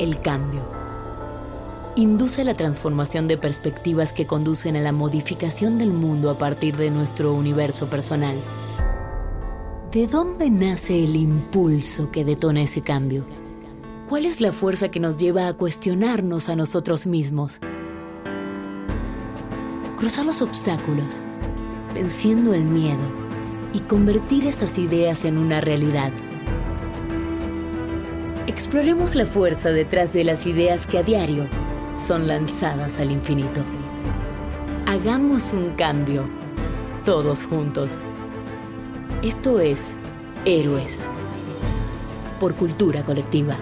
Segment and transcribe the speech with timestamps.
[0.00, 0.62] El cambio.
[1.94, 6.90] Induce la transformación de perspectivas que conducen a la modificación del mundo a partir de
[6.90, 8.42] nuestro universo personal.
[9.92, 13.26] ¿De dónde nace el impulso que detona ese cambio?
[14.08, 17.60] ¿Cuál es la fuerza que nos lleva a cuestionarnos a nosotros mismos?
[19.98, 21.20] Cruzar los obstáculos,
[21.92, 23.04] venciendo el miedo
[23.74, 26.10] y convertir esas ideas en una realidad.
[28.70, 31.48] Exploremos la fuerza detrás de las ideas que a diario
[32.00, 33.64] son lanzadas al infinito.
[34.86, 36.22] Hagamos un cambio,
[37.04, 38.02] todos juntos.
[39.24, 39.96] Esto es
[40.44, 41.08] Héroes,
[42.38, 43.56] por cultura colectiva.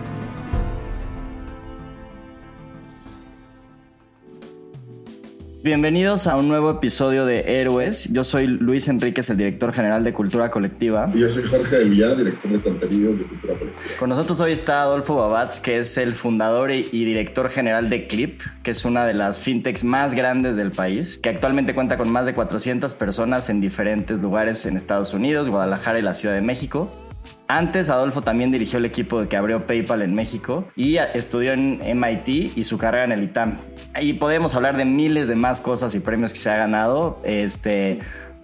[5.68, 8.10] Bienvenidos a un nuevo episodio de Héroes.
[8.10, 11.10] Yo soy Luis Enríquez, el director general de Cultura Colectiva.
[11.14, 13.96] Y yo soy Jorge del Villar, director de contenidos de Cultura Colectiva.
[13.98, 18.40] Con nosotros hoy está Adolfo Babatz, que es el fundador y director general de Clip,
[18.62, 22.24] que es una de las fintechs más grandes del país, que actualmente cuenta con más
[22.24, 26.90] de 400 personas en diferentes lugares en Estados Unidos, Guadalajara y la Ciudad de México.
[27.50, 32.58] Antes, Adolfo también dirigió el equipo que abrió PayPal en México y estudió en MIT
[32.58, 33.56] y su carrera en el ITAM.
[33.94, 37.22] Ahí podemos hablar de miles de más cosas y premios que se ha ganado.
[37.24, 38.00] Este,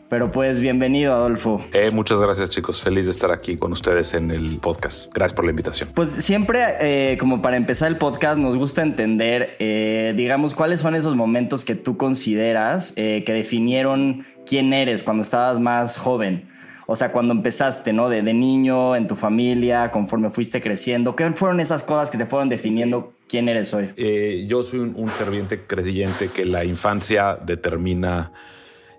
[0.08, 1.62] pero pues bienvenido, Adolfo.
[1.74, 2.82] Eh, muchas gracias, chicos.
[2.82, 5.12] Feliz de estar aquí con ustedes en el podcast.
[5.12, 5.90] Gracias por la invitación.
[5.94, 10.94] Pues siempre, eh, como para empezar el podcast, nos gusta entender, eh, digamos, cuáles son
[10.94, 16.53] esos momentos que tú consideras que definieron quién eres cuando estabas más joven.
[16.86, 18.08] O sea, cuando empezaste, ¿no?
[18.08, 22.26] De, de, niño, en tu familia, conforme fuiste creciendo, ¿qué fueron esas cosas que te
[22.26, 23.90] fueron definiendo quién eres hoy?
[23.96, 28.32] Eh, yo soy un, ferviente creyente que la infancia determina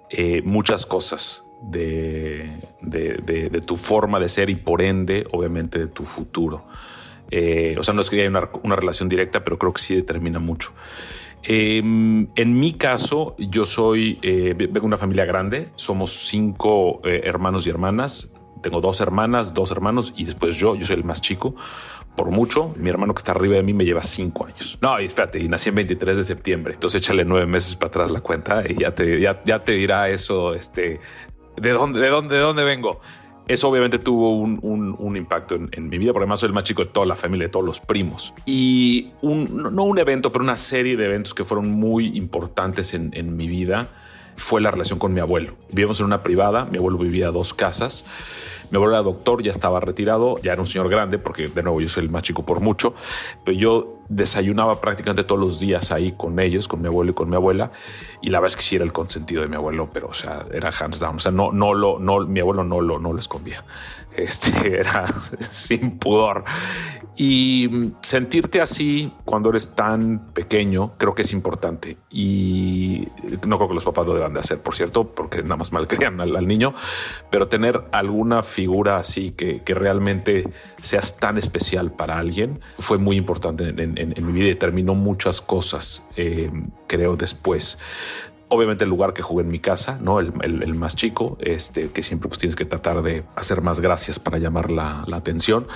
[0.10, 5.88] eh, muchas cosas de, de, de, tu forma de ser y por ende, obviamente, de
[5.88, 6.66] tu futuro.
[7.32, 10.40] Eh, o sea, no es que haya una relación directa, pero creo que sí determina
[10.40, 10.74] mucho.
[11.44, 17.22] Eh, en mi caso, yo soy, eh, vengo de una familia grande, somos cinco eh,
[17.24, 21.22] hermanos y hermanas, tengo dos hermanas, dos hermanos y después yo, yo soy el más
[21.22, 21.56] chico,
[22.16, 24.80] por mucho, mi hermano que está arriba de mí me lleva cinco años.
[24.82, 28.22] No, espérate, y nací el 23 de septiembre, entonces échale nueve meses para atrás la
[28.22, 31.00] cuenta y ya te, ya, ya te dirá eso, este,
[31.58, 33.02] de dónde, de dónde, de dónde vengo
[33.48, 34.60] eso obviamente tuvo un,
[34.98, 37.48] un, impacto en, mi vida, porque además soy el más chico de toda la familia,
[37.48, 38.34] de todos los primos.
[38.46, 43.12] Y un, no un evento, pero una serie de eventos que fueron muy importantes en,
[43.14, 43.90] en mi vida
[44.36, 45.56] fue la relación con mi abuelo.
[45.70, 48.06] Vivíamos en una privada, mi abuelo vivía dos casas.
[48.72, 51.80] Mi abuelo era doctor, ya estaba retirado, ya era un señor grande, porque de nuevo
[51.82, 52.96] yo soy el más chico por mucho,
[53.44, 57.30] pero yo desayunaba prácticamente todos los días ahí con ellos, con mi abuelo y con
[57.30, 57.72] mi abuela,
[58.22, 60.46] y la verdad es que sí era el consentido de mi abuelo, pero o sea,
[60.52, 63.20] era hands down, o sea, no, no lo, no, mi abuelo no lo, no lo
[63.20, 63.64] escondía,
[64.16, 65.06] este era
[65.52, 66.44] sin pudor.
[67.18, 71.98] Y sentirte así cuando eres tan pequeño, creo que es importante.
[72.10, 73.08] Y
[73.48, 76.20] no creo que los papás lo deban de hacer, por cierto, porque nada más malcrian
[76.20, 76.74] al, al niño,
[77.30, 80.50] pero tener alguna figura así que, que, realmente
[80.82, 84.56] seas tan especial para alguien fue muy importante en, en, en mi vida y
[84.96, 86.52] muchas cosas, eh,
[86.88, 87.78] creo, después
[88.48, 90.20] obviamente el lugar que jugué en mi casa, ¿no?
[90.20, 93.80] El, el, el, más chico, este, que siempre pues tienes que tratar de hacer más
[93.80, 95.68] gracias para llamar la, la, atención.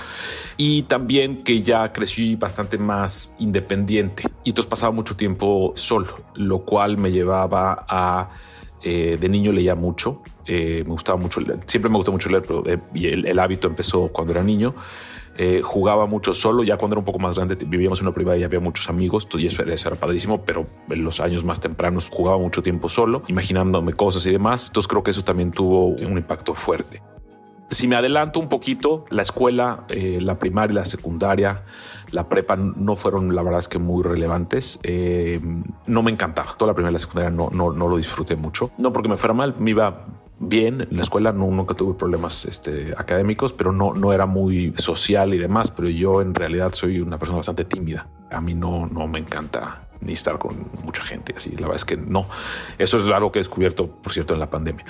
[0.56, 6.60] Y también que ya crecí bastante más independiente y entonces pasaba mucho tiempo solo, lo
[6.60, 8.30] cual me llevaba a
[8.82, 11.60] Eh, de niño leía mucho, eh, me gustaba mucho leer.
[11.66, 12.62] Siempre me gustó mucho leer, pero
[12.94, 14.74] y el, hábito empezó cuando era niño.
[15.62, 18.44] Jugaba mucho solo, ya cuando era un poco más grande vivíamos en una privada y
[18.44, 22.08] había muchos amigos, y eso era, eso era padrísimo, pero en los años más tempranos
[22.10, 26.18] jugaba mucho tiempo solo, imaginándome cosas y demás, entonces creo que eso también tuvo un
[26.18, 27.02] impacto fuerte.
[27.70, 31.62] Si me adelanto un poquito, la escuela, eh, la primaria, la secundaria,
[32.10, 34.80] la prepa no fueron, la verdad es que muy relevantes.
[34.82, 35.40] Eh,
[35.86, 36.56] no me encantaba.
[36.56, 38.72] Toda la primaria y la secundaria no, no, no lo disfruté mucho.
[38.76, 40.04] No porque me fuera mal, me iba
[40.40, 44.74] bien en la escuela, no, nunca tuve problemas este, académicos, pero no, no era muy
[44.76, 45.70] social y demás.
[45.70, 48.08] Pero yo en realidad soy una persona bastante tímida.
[48.30, 51.34] A mí no, no me encanta ni estar con mucha gente.
[51.36, 52.26] Así, la verdad es que no.
[52.78, 54.84] Eso es algo que he descubierto, por cierto, en la pandemia.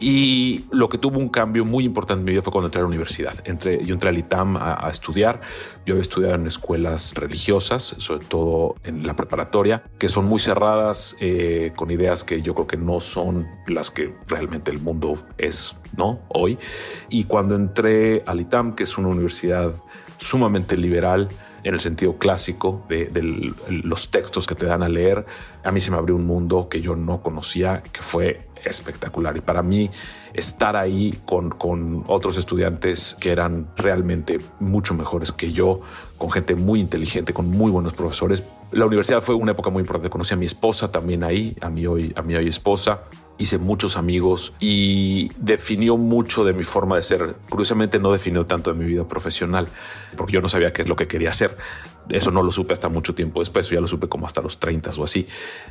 [0.00, 2.82] Y lo que tuvo un cambio muy importante en mi vida fue cuando entré a
[2.82, 3.34] la universidad.
[3.44, 5.40] Entré, yo entré al ITAM a, estudiar.
[5.86, 11.16] Yo había estudiado en escuelas religiosas, sobre todo en la preparatoria, que son muy cerradas,
[11.20, 15.76] eh, con ideas que yo creo que no son las que realmente el mundo es,
[15.96, 16.20] ¿no?
[16.28, 16.58] Hoy.
[17.08, 19.72] Y cuando entré al ITAM, que es una universidad
[20.18, 21.28] sumamente liberal,
[21.64, 25.24] en el sentido clásico de, los textos que te dan a leer,
[25.62, 29.36] a mí se me abrió un mundo que yo no conocía, que fue espectacular.
[29.36, 29.90] Y para mí
[30.34, 31.54] estar ahí con,
[32.06, 35.80] otros estudiantes que eran realmente mucho mejores que yo,
[36.18, 38.42] con gente muy inteligente, con muy buenos profesores.
[38.70, 40.10] La universidad fue una época muy importante.
[40.10, 43.00] Conocí a mi esposa también ahí, a mi hoy, a mi hoy esposa
[43.42, 47.34] hice muchos amigos y definió mucho de mi forma de ser.
[47.48, 49.68] Curiosamente no definió tanto de mi vida profesional,
[50.16, 51.56] porque yo no sabía qué es lo que quería hacer.
[52.08, 54.90] Eso no lo supe hasta mucho tiempo después, ya lo supe como hasta los 30
[54.98, 55.26] o así,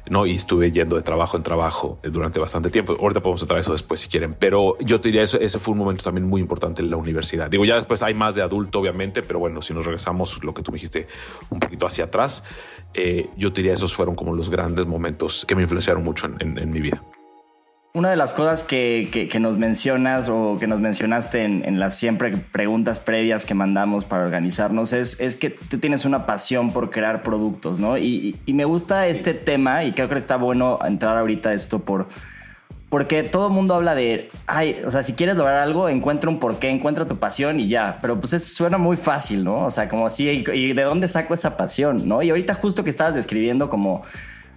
[0.09, 0.25] ¿no?
[0.25, 2.95] Y estuve yendo de trabajo en trabajo durante bastante tiempo.
[2.99, 5.79] Ahorita podemos entrar eso después si quieren, pero yo te diría eso, ese fue un
[5.79, 7.49] momento también muy importante en la universidad.
[7.49, 10.63] Digo, ya después hay más de adulto, obviamente, pero bueno, si nos regresamos lo que
[10.63, 11.07] tú me dijiste
[11.49, 12.43] un poquito hacia atrás,
[12.93, 16.69] eh, yo te diría esos fueron como los grandes momentos que me influenciaron mucho en
[16.69, 17.03] mi vida.
[17.93, 23.01] Una de las cosas que, nos mencionas o que nos mencionaste en, las siempre preguntas
[23.01, 27.81] previas que mandamos para organizarnos es, es que tú tienes una pasión por crear productos,
[27.81, 27.97] ¿no?
[27.97, 32.07] Y, me gusta este tema y creo que está bueno entrar ahorita a esto por...
[32.87, 36.39] Porque todo el mundo habla de, ay, o sea, si quieres lograr algo, encuentra un
[36.39, 37.99] porqué, encuentra tu pasión y ya.
[38.01, 39.65] Pero pues eso suena muy fácil, ¿no?
[39.65, 42.21] O sea, como así, y de dónde saco esa pasión, ¿no?
[42.21, 44.03] Y ahorita justo que estabas describiendo como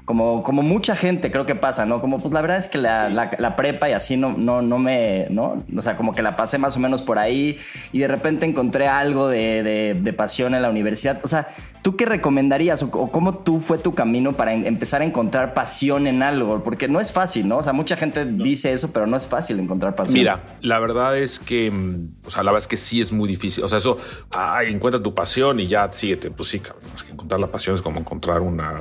[0.05, 2.01] como, como mucha gente creo que pasa, ¿no?
[2.01, 5.27] Como pues la verdad es que la, la, prepa y así no, no, no me,
[5.31, 5.65] ¿no?
[5.77, 7.59] O sea, como que la pasé más o menos por ahí
[7.93, 11.21] y de repente encontré algo de, de, de pasión en la universidad.
[11.25, 11.49] O sea,
[11.85, 16.23] ¿Tú qué recomendarías o, cómo tú fue tu camino para empezar a encontrar pasión en
[16.23, 16.65] algo?
[16.65, 17.59] Porque no es fácil, ¿no?
[17.59, 20.19] O sea, mucha gente dice eso, pero no es fácil encontrar pasión.
[20.19, 23.29] Mira, la verdad es que, mm, o sea, la verdad es que sí es muy
[23.29, 23.65] difícil.
[23.65, 23.99] O sea, eso,
[24.31, 26.31] ay, encuentra tu pasión y ya síguete.
[26.31, 28.81] Pues sí, cabrón, es que encontrar la pasión es como encontrar una,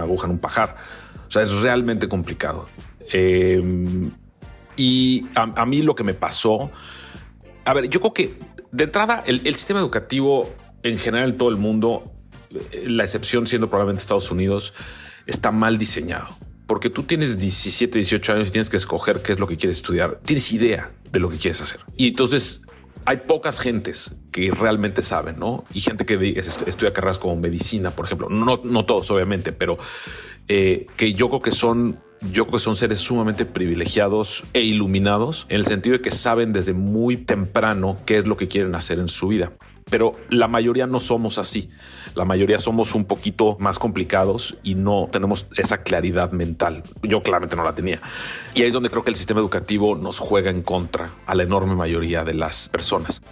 [0.00, 0.76] aguja en un pajar.
[1.26, 2.68] O sea, es realmente complicado.
[3.10, 4.10] Em,
[4.76, 6.70] y a, mí lo que me pasó,
[7.64, 8.34] a ver, yo creo que
[8.70, 12.12] de entrada el, sistema educativo en general en todo el mundo
[12.84, 14.74] la excepción siendo probablemente Estados Unidos,
[15.26, 16.28] está mal diseñado.
[16.66, 19.78] Porque tú tienes 17, 18 años y tienes que escoger qué es lo que quieres
[19.78, 20.20] estudiar.
[20.24, 21.80] Tienes idea de lo que quieres hacer.
[21.96, 22.62] Y entonces
[23.04, 25.64] hay pocas gentes que realmente saben, ¿no?
[25.74, 28.28] Y gente que estudia carreras como medicina, por ejemplo.
[28.28, 29.78] No, no todos, obviamente, pero
[30.48, 31.98] eh, que yo creo que son
[32.30, 36.52] yo creo que son seres sumamente privilegiados e iluminados en el sentido de que saben
[36.52, 39.52] desde muy temprano qué es lo que quieren hacer en su vida.
[39.90, 41.68] Pero la mayoría no somos así.
[42.14, 46.84] La mayoría somos un poquito más complicados y no tenemos esa claridad mental.
[47.02, 48.00] Yo claramente no la tenía.
[48.54, 51.42] Y ahí es donde creo que el sistema educativo nos juega en contra a la
[51.42, 53.22] enorme mayoría de las personas.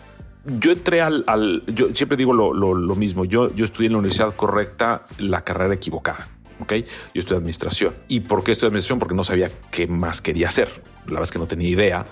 [0.45, 1.25] Yo entré al,
[1.67, 6.29] yo siempre digo lo, mismo, yo, yo estudié en la universidad correcta la carrera equivocada.
[6.61, 6.73] ¿Ok?
[7.15, 7.95] Yo estudié administración.
[8.09, 8.99] ¿Y por qué estudié administración?
[8.99, 10.69] Porque no sabía qué más quería hacer.
[11.07, 12.07] La verdad es que no tenía idea.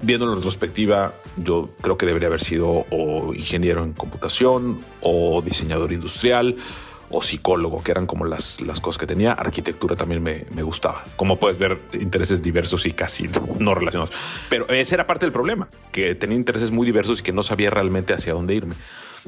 [0.00, 2.86] Viendo en retrospectiva, yo creo que debería haber sido
[3.34, 6.56] ingeniero en computación o diseñador industrial
[7.12, 9.32] o psicólogo, que eran como las, las cosas que tenía.
[9.32, 11.04] Arquitectura también me, me, gustaba.
[11.14, 13.28] Como puedes ver, intereses diversos y casi
[13.58, 14.12] no relacionados.
[14.48, 17.70] Pero ese era parte del problema, que tenía intereses muy diversos y que no sabía
[17.70, 18.74] realmente hacia dónde irme.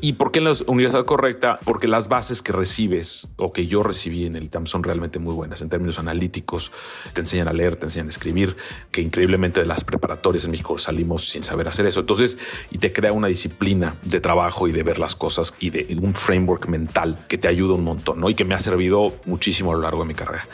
[0.01, 1.59] ¿Y por qué en la universidad correcta?
[1.65, 5.35] Porque las bases que recibes o que yo recibí en el ITAM son realmente muy
[5.35, 6.73] buenas en términos analíticos.
[7.13, 8.57] Te enseñan a leer, te enseñan a escribir,
[8.91, 12.01] que increíblemente de las preparatorias en México salimos sin saber hacer eso.
[12.01, 12.39] Entonces,
[12.71, 16.15] y te crea una disciplina de trabajo y de ver las cosas y de un
[16.15, 18.29] framework mental que te ayuda un montón, ¿no?
[18.31, 20.49] Y que me ha servido muchísimo a lo largo de mi carrera.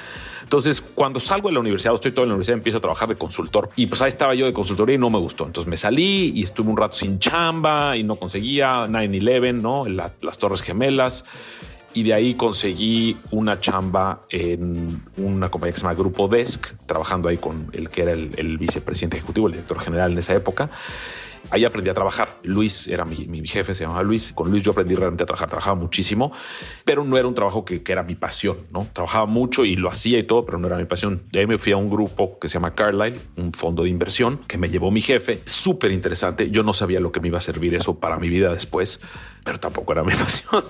[0.51, 3.15] Entonces, cuando salgo de la universidad, estoy todo en la universidad, empiezo a trabajar de
[3.15, 3.71] consultor.
[3.77, 5.47] Y pues ahí estaba yo de consultoría y no me gustó.
[5.47, 9.87] Entonces me salí y estuve un rato sin chamba y no conseguía 9-11, ¿no?
[9.87, 11.25] las Torres Gemelas.
[11.95, 17.29] y de ahí conseguí una chamba en una compañía que se llama Grupo Desk, trabajando
[17.29, 20.69] ahí con el que era el, el vicepresidente ejecutivo, el director general en esa época.
[21.51, 22.39] Ahí aprendí a trabajar.
[22.43, 24.33] Luis era mi, mi, jefe, se llamaba Luis.
[24.33, 25.49] Con Luis yo aprendí realmente a trabajar.
[25.49, 26.33] Trabajaba muchísimo,
[26.85, 28.87] pero no era un trabajo que, que, era mi pasión, ¿no?
[28.93, 31.23] Trabajaba mucho y lo hacía y todo, pero no era mi pasión.
[31.33, 34.39] De ahí me fui a un grupo que se llama Carlyle, un fondo de inversión
[34.47, 35.41] que me llevó mi jefe.
[35.45, 36.51] Súper interesante.
[36.51, 39.01] Yo no sabía lo que me iba a servir eso para mi vida después,
[39.45, 40.65] pero tampoco era mi pasión.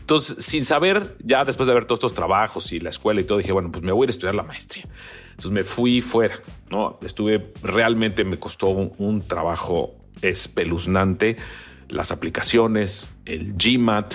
[0.00, 3.38] Entonces, sin saber, ya después de ver todos estos trabajos y la escuela y todo,
[3.38, 4.84] dije, bueno, pues me voy a ir a estudiar la maestría.
[5.34, 6.36] Entonces me fui fuera,
[6.70, 6.98] ¿no?
[7.02, 11.36] Estuve, realmente me costó un, trabajo espeluznante,
[11.88, 14.14] las aplicaciones, el GMAT,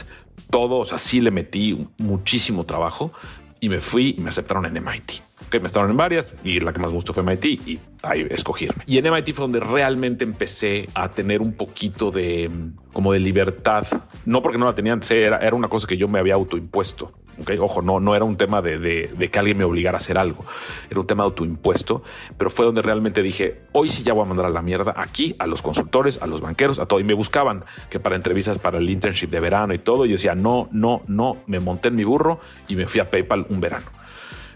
[0.50, 3.12] todo, o sea, le metí muchísimo trabajo
[3.60, 5.12] y me fui y me aceptaron en MIT.
[5.48, 8.26] Okay, me estaban en varias y la que más me gustó fue MIT y ahí
[8.30, 8.84] escogirme.
[8.86, 12.50] Y en MIT fue donde realmente empecé a tener un poquito de
[12.94, 13.86] como de libertad.
[14.26, 17.12] No porque no la tenía antes, era, era una cosa que yo me había autoimpuesto.
[17.60, 20.18] Ojo, no, no era un tema de, de, de, que alguien me obligara a hacer
[20.18, 20.46] algo,
[20.90, 22.04] era un tema autoimpuesto,
[22.38, 25.36] pero fue donde realmente dije, hoy sí ya voy a mandar a la mierda aquí,
[25.40, 27.00] a los consultores, a los banqueros, a todo.
[27.00, 30.36] Y me buscaban que para entrevistas para el internship de verano y todo, yo decía,
[30.36, 33.88] no, no, no, me monté en mi burro y me fui a PayPal un verano.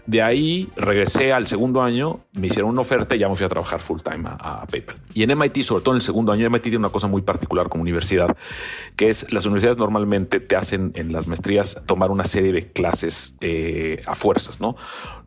[0.06, 3.48] De ahí regresé al segundo año, me hicieron una oferta y ya me fui a
[3.48, 4.96] trabajar full time a, PayPal.
[5.14, 7.70] Y en MIT, sobre todo en el segundo año, MIT tiene una cosa muy particular
[7.70, 8.36] como universidad,
[8.96, 13.36] que es las universidades normalmente te hacen en las maestrías tomar una serie de clases
[13.40, 14.76] eh, a fuerzas, ¿no?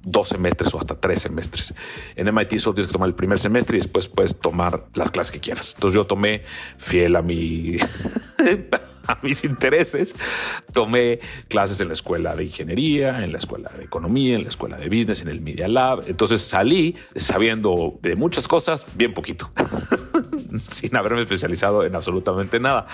[0.04, 1.74] Dos semestres o hasta tres semestres.
[2.16, 5.32] En MIT solo tienes que tomar el primer semestre y después puedes tomar las clases
[5.32, 5.74] que quieras.
[5.74, 6.44] Entonces yo tomé
[6.78, 7.78] fiel a mi...
[9.08, 10.16] a mis intereses,
[10.72, 14.78] tomé clases en la escuela de ingeniería, en la escuela de economía, en la escuela
[14.78, 16.04] de business, en el Media Lab.
[16.08, 19.52] Entonces salí sabiendo de muchas cosas, bien poquito,
[20.58, 22.88] sin haberme especializado en absolutamente nada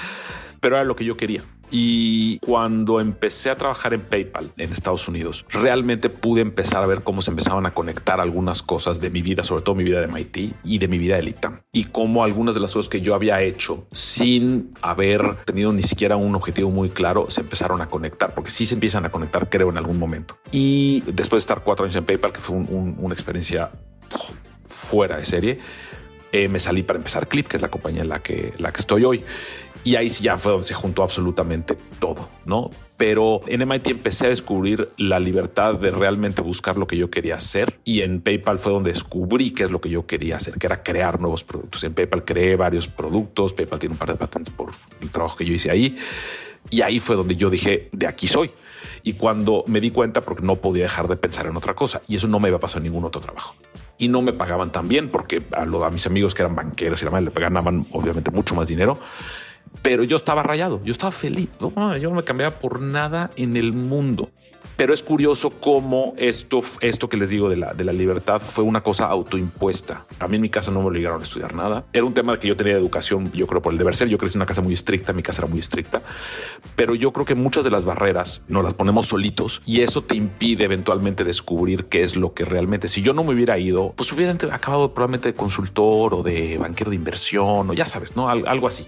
[0.63, 1.41] pero era lo que yo quería.
[1.72, 7.01] Y cuando empecé a trabajar en PayPal en Estados Unidos, realmente pude empezar a ver
[7.01, 10.08] cómo se empezaban a conectar algunas cosas de mi vida, sobre todo mi vida de
[10.08, 11.60] MIT y de mi vida de ITAM.
[11.74, 16.15] Y cómo algunas de las cosas que yo había hecho sin haber tenido ni siquiera
[16.15, 19.70] un objetivo muy claro se empezaron a conectar, porque sí se empiezan a conectar, creo,
[19.70, 20.38] en algún momento.
[20.50, 23.70] Y después de estar cuatro años en PayPal, que fue un, un, una experiencia
[24.65, 25.60] fuera de serie,
[26.34, 28.82] eh, me salí para empezar Clip, que es la compañía en la que, la que
[28.82, 29.24] estoy hoy.
[29.84, 32.72] Y ahí ya fue donde se juntó absolutamente todo, ¿no?
[32.98, 37.36] Pero en MIT empecé a descubrir la libertad de realmente buscar lo que yo quería
[37.36, 40.66] hacer y en PayPal fue donde descubrí qué es lo que yo quería hacer, que
[40.66, 41.84] era crear nuevos productos.
[41.84, 44.72] En PayPal creé varios productos, PayPal tiene un par de patentes por
[45.02, 45.98] el trabajo que yo hice ahí
[46.70, 48.50] y ahí fue donde yo dije, de aquí soy.
[49.03, 52.15] Y cuando me di cuenta, porque no podía dejar de pensar en otra cosa y
[52.15, 53.55] eso no me iba a pasar en ningún otro trabajo
[53.98, 57.01] y no me pagaban tan bien porque a, lo, a mis amigos que eran banqueros
[57.01, 58.98] y demás le ganaban obviamente mucho más dinero
[59.81, 61.50] pero yo estaba rayado, yo estaba feliz.
[61.60, 64.29] No, yo no me cambiaba por nada en el mundo.
[64.75, 68.63] Pero es curioso cómo esto, esto que les digo de la, de la libertad fue
[68.63, 70.06] una cosa autoimpuesta.
[70.20, 71.86] A mí en mi casa no me obligaron a estudiar nada.
[71.94, 74.08] Era un tema que yo tenía de educación, yo creo por el deber ser.
[74.08, 76.01] Yo crecí en una casa muy estricta, mi casa era muy estricta.
[76.75, 80.15] Pero yo creo que muchas de las barreras nos las ponemos solitos y eso te
[80.15, 82.88] impide eventualmente descubrir qué es lo que realmente.
[82.88, 86.89] Si yo no me hubiera ido, pues hubiera acabado probablemente de consultor o de banquero
[86.89, 88.30] de inversión o ya sabes, ¿no?
[88.30, 88.88] Algo así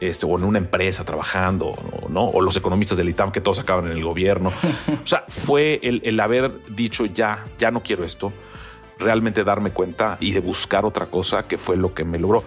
[0.00, 1.74] este, o en una empresa trabajando,
[2.08, 2.24] ¿no?
[2.24, 4.52] O los economistas del ITAM que todos acaban en el gobierno.
[5.02, 8.32] O sea, fue el, el haber dicho ya, ya no quiero esto,
[8.98, 12.44] realmente darme cuenta y de buscar otra cosa que fue lo que me logró.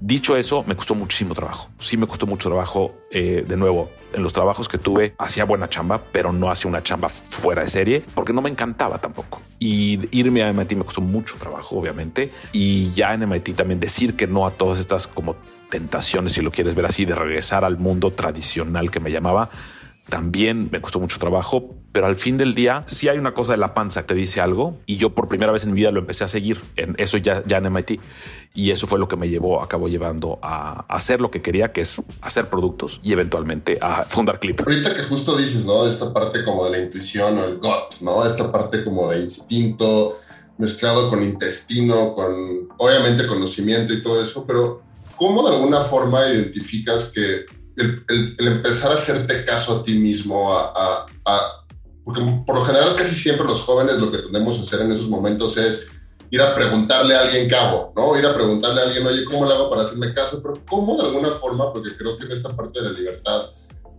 [0.00, 1.70] Dicho eso, me costó muchísimo trabajo.
[1.78, 2.94] Sí me costó mucho trabajo.
[3.10, 6.82] Eh, de nuevo, en los trabajos que tuve, hacía buena chamba, pero no hacía una
[6.82, 9.40] chamba fuera de serie, porque no me encantaba tampoco.
[9.58, 12.32] Y irme a MIT me costó mucho trabajo, obviamente.
[12.52, 15.36] Y ya en MIT también decir que no a todas estas como
[15.74, 19.50] tentaciones, si lo quieres ver así, de regresar al mundo tradicional que me llamaba,
[20.08, 23.58] también me costó mucho trabajo, pero al fin del día si hay una cosa de
[23.58, 25.98] la panza que te dice algo y yo por primera vez en mi vida lo
[25.98, 28.00] empecé a seguir en eso ya, ya en MIT
[28.54, 31.80] y eso fue lo que me llevó, acabó llevando a hacer lo que quería, que
[31.80, 34.60] es hacer productos y eventualmente a fundar Clip.
[34.60, 35.88] Ahorita que justo dices, ¿no?
[35.88, 38.24] Esta parte como de la intuición o el gut, ¿no?
[38.24, 40.18] Esta parte como de instinto
[40.56, 47.10] mezclado con intestino, con obviamente conocimiento y todo eso, pero ¿cómo de alguna forma identificas
[47.12, 47.44] que
[47.76, 51.66] el, el, el empezar a hacerte caso a ti mismo, a, a, a,
[52.04, 55.08] porque por lo general casi siempre los jóvenes lo que tendemos a hacer en esos
[55.08, 55.86] momentos es
[56.30, 58.18] ir a preguntarle a alguien hago, ¿no?
[58.18, 60.42] Ir a preguntarle a alguien, oye, ¿cómo le hago para hacerme caso?
[60.42, 61.72] Pero ¿cómo de alguna forma?
[61.72, 63.50] Porque creo que en esta parte de la libertad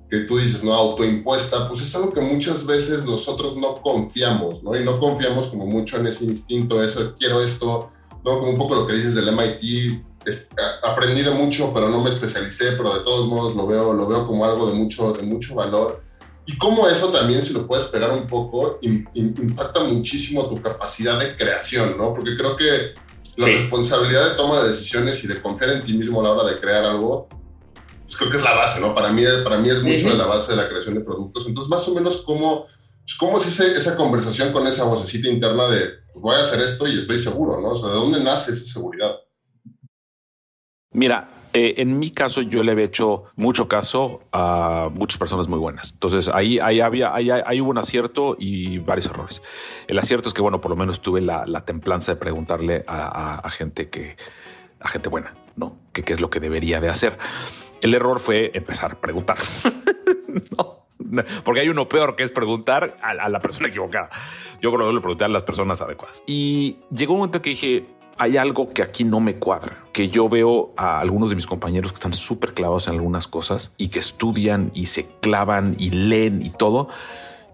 [0.09, 0.73] que tú dices, ¿no?
[0.73, 4.75] Autoimpuesta, pues es algo que muchas veces nosotros no confiamos, ¿no?
[4.75, 7.89] Y no confiamos como mucho en ese instinto, eso, quiero esto,
[8.23, 8.39] ¿no?
[8.39, 10.03] Como un poco lo que dices del MIT,
[10.83, 14.27] aprendí de mucho, pero no me especialicé, pero de todos modos lo veo, lo veo
[14.27, 16.03] como algo de mucho, de mucho valor.
[16.45, 21.35] Y cómo eso también, si lo puedes pegar un poco, impacta muchísimo tu capacidad de
[21.35, 22.13] creación, ¿no?
[22.13, 22.93] Porque creo que
[23.37, 26.51] la responsabilidad de toma de decisiones y de confiar en ti mismo a la hora
[26.51, 27.27] de crear algo,
[28.03, 28.93] pues creo que es la base, ¿no?
[28.93, 31.47] Para mí, para mí es mucho de la base de la creación de productos.
[31.47, 35.89] Entonces, más o menos, ¿cómo, pues, cómo es esa conversación con esa vocecita interna de,
[36.13, 37.69] pues voy a hacer esto y estoy seguro, ¿no?
[37.69, 39.15] O sea, ¿de dónde nace esa seguridad?
[40.95, 45.59] Mira, eh, en mi caso, yo le había hecho mucho caso a muchas personas muy
[45.59, 45.91] buenas.
[45.91, 49.41] Entonces ahí, ahí había, ahí, hubo un acierto y varios errores.
[49.87, 53.89] El acierto es que, bueno, por lo menos tuve la, templanza de preguntarle a, gente
[53.89, 54.15] que,
[54.79, 55.77] a gente buena, ¿no?
[55.91, 57.17] ¿Qué, ¿Qué es lo que debería de hacer?
[57.81, 59.37] El error fue empezar a preguntar.
[60.57, 60.85] no.
[61.43, 64.09] Porque hay uno peor que es preguntar a, la persona equivocada.
[64.61, 66.23] Yo creo que le pregunté a las personas adecuadas.
[66.25, 67.85] Y llegó un momento que dije,
[68.17, 71.91] hay algo que aquí no me cuadra, que yo veo a algunos de mis compañeros
[71.91, 76.45] que están súper clavados en algunas cosas y que estudian y se clavan y leen
[76.45, 76.89] y todo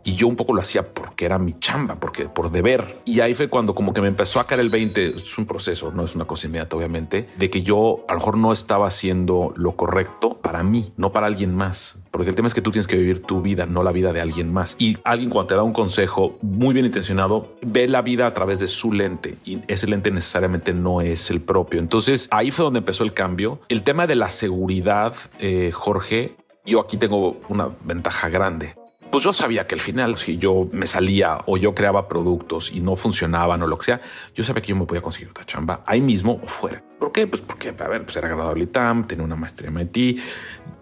[0.03, 3.01] y yo un poco lo hacía porque era mi chamba, porque por deber.
[3.05, 5.91] Y ahí fue cuando como que me empezó a caer el 20, es un proceso,
[5.91, 9.53] no es una cosa inmediata obviamente, de que yo a lo mejor no estaba haciendo
[9.55, 11.98] lo correcto para mí, no para alguien más.
[12.12, 14.20] Porque el tema es que tú tienes que vivir tu vida, no la vida de
[14.20, 14.75] alguien más.
[14.79, 18.60] Y alguien cuando te da un consejo muy bien intencionado, ve la vida a través
[18.60, 21.79] de su lente y ese lente necesariamente no es el propio.
[21.79, 23.62] Entonces ahí fue donde empezó el cambio.
[23.70, 28.75] El tema de la seguridad, eh, Jorge, yo aquí tengo una ventaja grande
[29.12, 32.80] pues yo sabía que al final, si yo me salía o yo creaba productos y
[32.80, 34.01] no funcionaban o lo que sea,
[34.34, 36.84] yo sabía que yo me podía conseguir otra chamba ahí mismo o fuera.
[37.00, 37.27] ¿Por qué?
[37.27, 40.20] Pues porque, a ver, pues era graduado del ITAM, tenía una maestría en MIT,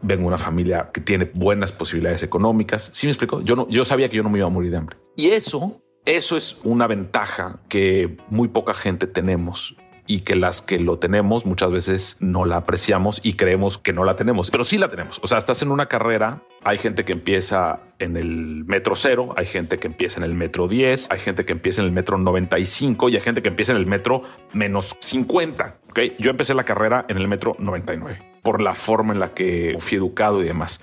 [0.01, 2.91] vengo de una familia que tiene buenas posibilidades económicas.
[2.93, 3.41] ¿Sí me explico?
[3.41, 4.97] Yo, no, yo sabía que yo no me iba a morir de hambre.
[5.15, 9.75] Y eso, eso es una ventaja que muy poca gente tenemos
[10.09, 14.03] y que las que lo tenemos muchas veces no la apreciamos y creemos que no
[14.03, 15.19] la tenemos, pero sí la tenemos.
[15.21, 19.45] O sea, estás en una carrera, hay gente que empieza en el metro cero, hay
[19.45, 23.09] gente que empieza en el metro 10, hay gente que empieza en el metro 95
[23.09, 25.77] y hay gente que empieza en el metro menos 50.
[25.91, 26.15] ¿okay?
[26.17, 29.99] Yo empecé la carrera en el metro 99 por la forma en la que fui
[29.99, 30.81] educado y demás.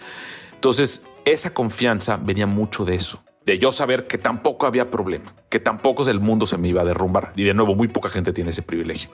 [0.54, 5.61] Entonces, esa confianza venía mucho de eso de yo saber que tampoco había problema, que
[5.61, 7.32] tampoco el mundo se me iba a derrumbar.
[7.37, 9.11] Y de nuevo, muy poca gente tiene ese privilegio.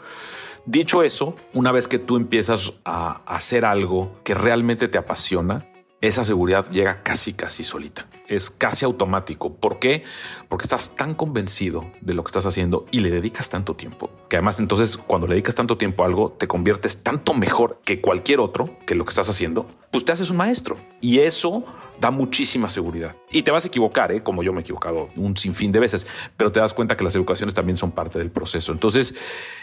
[0.64, 5.66] Dicho eso, una vez que tú empiezas a hacer algo que realmente te apasiona,
[6.01, 8.09] esa seguridad llega casi, casi solita.
[8.27, 9.55] Es casi automático.
[9.55, 10.03] ¿Por qué?
[10.49, 14.37] Porque estás tan convencido de lo que estás haciendo y le dedicas tanto tiempo, que
[14.37, 18.40] además entonces cuando le dedicas tanto tiempo a algo, te conviertes tanto mejor que cualquier
[18.40, 20.77] otro que lo que estás haciendo, pues te haces un maestro.
[21.01, 21.64] Y eso
[22.02, 23.14] da muchísima seguridad.
[23.30, 24.24] Y te vas a equivocar, ¿eh?
[24.24, 26.04] como yo me he equivocado un sinfín de veces,
[26.36, 28.72] pero te das cuenta que las educaciones también son parte del proceso.
[28.72, 29.14] Entonces,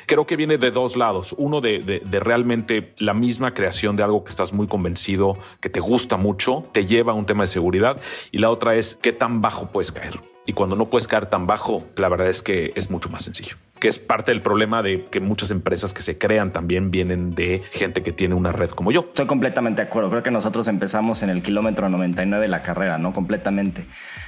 [0.06, 1.36] creo que viene de dos lados.
[1.38, 5.82] Uno de, de, realmente la misma creación de algo que estás muy convencido, que te
[5.82, 8.00] gusta mucho, te lleva a un tema de seguridad.
[8.32, 10.29] Y la otra es qué tan bajo puedes caer.
[10.50, 13.56] Y cuando no puedes caer tan bajo, la verdad es que es mucho más sencillo
[13.80, 17.64] que es parte del problema de que muchas empresas que se crean también vienen de
[17.72, 19.06] gente que tiene una red como yo.
[19.08, 20.10] Estoy completamente de acuerdo.
[20.10, 23.14] Creo que nosotros empezamos en el kilómetro 99 de la carrera, ¿no?
[23.14, 23.86] Completamente.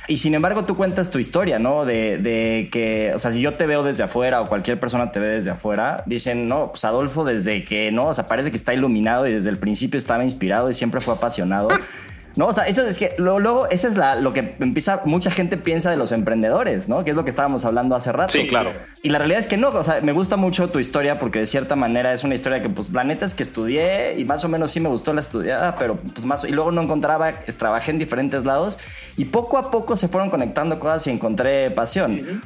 [0.08, 1.86] Y sin embargo, tú cuentas tu historia, ¿no?
[1.86, 5.20] De, de que, o sea, si yo te veo desde afuera o cualquier persona te
[5.20, 8.08] ve desde afuera, dicen, no, pues Adolfo desde que, ¿no?
[8.08, 11.14] O sea, parece que está iluminado y desde el principio estaba inspirado y siempre fue
[11.14, 11.68] apasionado.
[12.36, 12.48] ¿no?
[12.48, 15.90] O sea, eso es que luego, eso es la, lo que empieza, mucha gente piensa
[15.90, 17.04] de los emprendedores, ¿no?
[17.04, 18.34] Que es lo que estábamos hablando hace rato.
[18.34, 18.72] Sí, claro.
[19.02, 21.48] Y la realidad es que no, o sea, me gusta mucho tu historia porque de
[21.48, 24.50] cierta manera es una historia que, pues, la neta es que estudié y más o
[24.50, 28.00] menos sí me gustó la estudiada, pero pues más, y luego no encontraba, trabajé en
[28.00, 28.78] diferentes lados
[29.18, 32.42] y poco a poco se fueron conectando cosas y encontré pasión.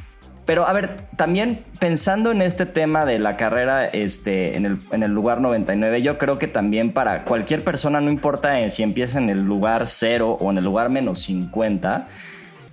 [0.45, 5.01] Pero a ver, también pensando en este tema de la carrera este, en, el, en
[5.01, 9.31] el lugar 99, yo creo que también para cualquier persona, no importa si empieza en
[9.31, 12.07] el lugar 0 o en el lugar menos 50,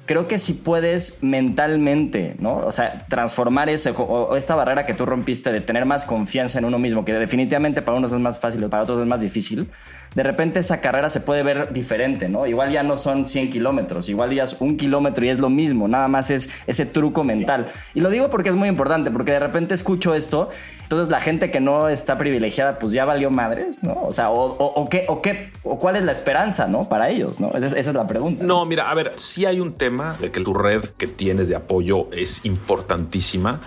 [0.04, 2.56] creo que si puedes mentalmente, ¿no?
[2.56, 6.66] O sea, transformar ese, o esta barrera que tú rompiste de tener más confianza en
[6.66, 9.70] uno mismo, que definitivamente para unos es más fácil, para otros es más difícil
[10.14, 12.46] de repente esa carrera se puede ver diferente, ¿no?
[12.46, 15.88] Igual ya no son 100 kilómetros, igual ya es un kilómetro y es lo mismo,
[15.88, 17.66] nada más es ese truco mental.
[17.94, 20.50] Y lo digo porque es muy importante, porque de repente escucho esto,
[20.82, 23.94] entonces la gente que no está privilegiada, pues ya valió madres, ¿no?
[24.02, 26.88] O sea, o, qué, o qué, o cuál es la esperanza, ¿no?
[26.88, 27.50] Para ellos, ¿no?
[27.54, 28.44] Esa, es la pregunta.
[28.44, 31.56] No, mira, a ver, sí hay un tema de que tu red que tienes de
[31.56, 33.60] apoyo es importantísima.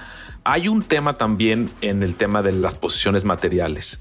[0.44, 4.00] Hay un tema también en el tema de las posiciones materiales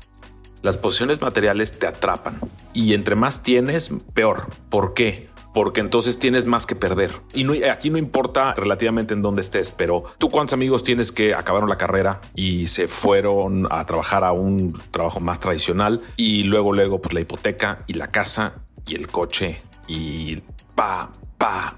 [0.64, 2.40] las posiciones materiales te atrapan
[2.72, 4.46] y entre más tienes, peor.
[4.70, 5.29] ¿Por qué?
[5.53, 7.12] porque entonces tienes más que perder.
[7.33, 11.33] Y no, aquí no importa relativamente en dónde estés, pero tú cuántos amigos tienes que
[11.33, 16.72] acabaron la carrera y se fueron a trabajar a un trabajo más tradicional y luego,
[16.72, 20.42] luego, pues la hipoteca y la casa y el coche y
[20.74, 21.77] pa, pa,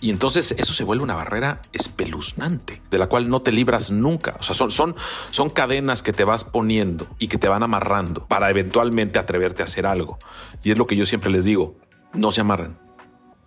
[0.00, 4.36] Y entonces eso se vuelve una barrera espeluznante, de la cual no te libras nunca.
[4.38, 4.94] O sea, son, son,
[5.30, 9.64] son cadenas que te vas poniendo y que te van amarrando para eventualmente atreverte a
[9.64, 10.18] hacer algo.
[10.62, 11.76] Y es lo que yo siempre les digo,
[12.12, 12.76] no se amarren,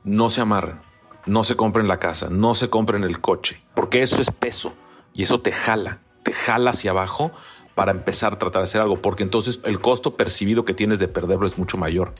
[0.03, 0.79] no se amarren,
[1.25, 4.73] no se compren la casa, no se compren el coche, porque eso es peso
[5.13, 7.31] y eso te jala, te jala hacia abajo
[7.75, 11.07] para empezar a tratar de hacer algo, porque entonces el costo percibido que tienes de
[11.07, 12.13] perderlo es mucho mayor.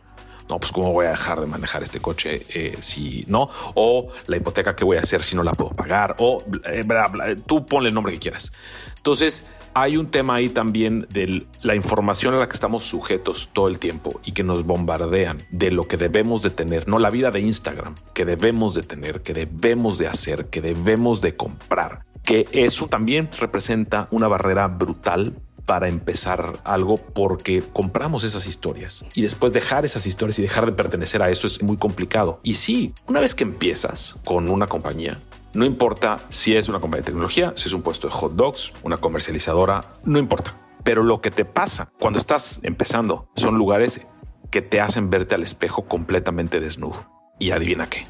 [0.49, 4.37] No, pues cómo voy a dejar de manejar este coche eh, si no, o la
[4.37, 7.65] hipoteca que voy a hacer si no la puedo pagar, o eh, bla, bla, tú
[7.65, 8.51] ponle el nombre que quieras.
[8.97, 13.67] Entonces, hay un tema ahí también de la información a la que estamos sujetos todo
[13.67, 17.31] el tiempo y que nos bombardean de lo que debemos de tener, no la vida
[17.31, 22.47] de Instagram, que debemos de tener, que debemos de hacer, que debemos de comprar, que
[22.51, 25.35] eso también representa una barrera brutal
[25.69, 30.71] para empezar algo porque compramos esas historias y después dejar esas historias y dejar de
[30.71, 32.39] pertenecer a eso es muy complicado.
[32.41, 35.19] Y sí, una vez que empiezas con una compañía,
[35.53, 38.73] no importa si es una compañía de tecnología, si es un puesto de hot dogs,
[38.81, 40.57] una comercializadora, no importa.
[40.83, 44.01] Pero lo que te pasa cuando estás empezando son lugares
[44.49, 47.05] que te hacen verte al espejo completamente desnudo.
[47.37, 48.07] Y adivina qué,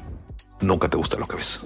[0.62, 1.60] nunca te gusta lo que ves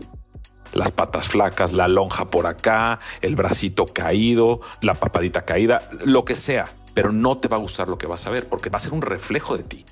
[0.74, 6.34] las patas flacas, la lonja por acá, el bracito caído, la papadita caída, lo que
[6.34, 8.80] sea, pero no te va a gustar lo que vas a ver porque va a
[8.80, 9.84] ser un reflejo de ti.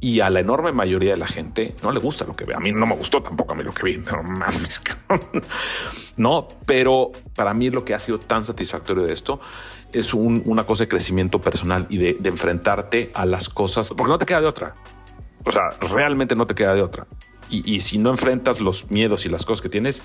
[0.00, 2.54] Y a la enorme mayoría de la gente no le gusta lo que ve.
[2.54, 4.00] A mí no me gustó tampoco a mí lo que vi.
[4.12, 4.80] No mames.
[6.16, 9.40] No, pero para mí lo que ha sido tan satisfactorio de esto
[9.92, 14.18] es una cosa de crecimiento personal y de, de enfrentarte a las cosas, porque no
[14.18, 14.74] te queda de otra.
[15.44, 17.06] O sea, realmente no te queda de otra
[17.50, 20.02] y, si no enfrentas los miedos y las cosas que tienes,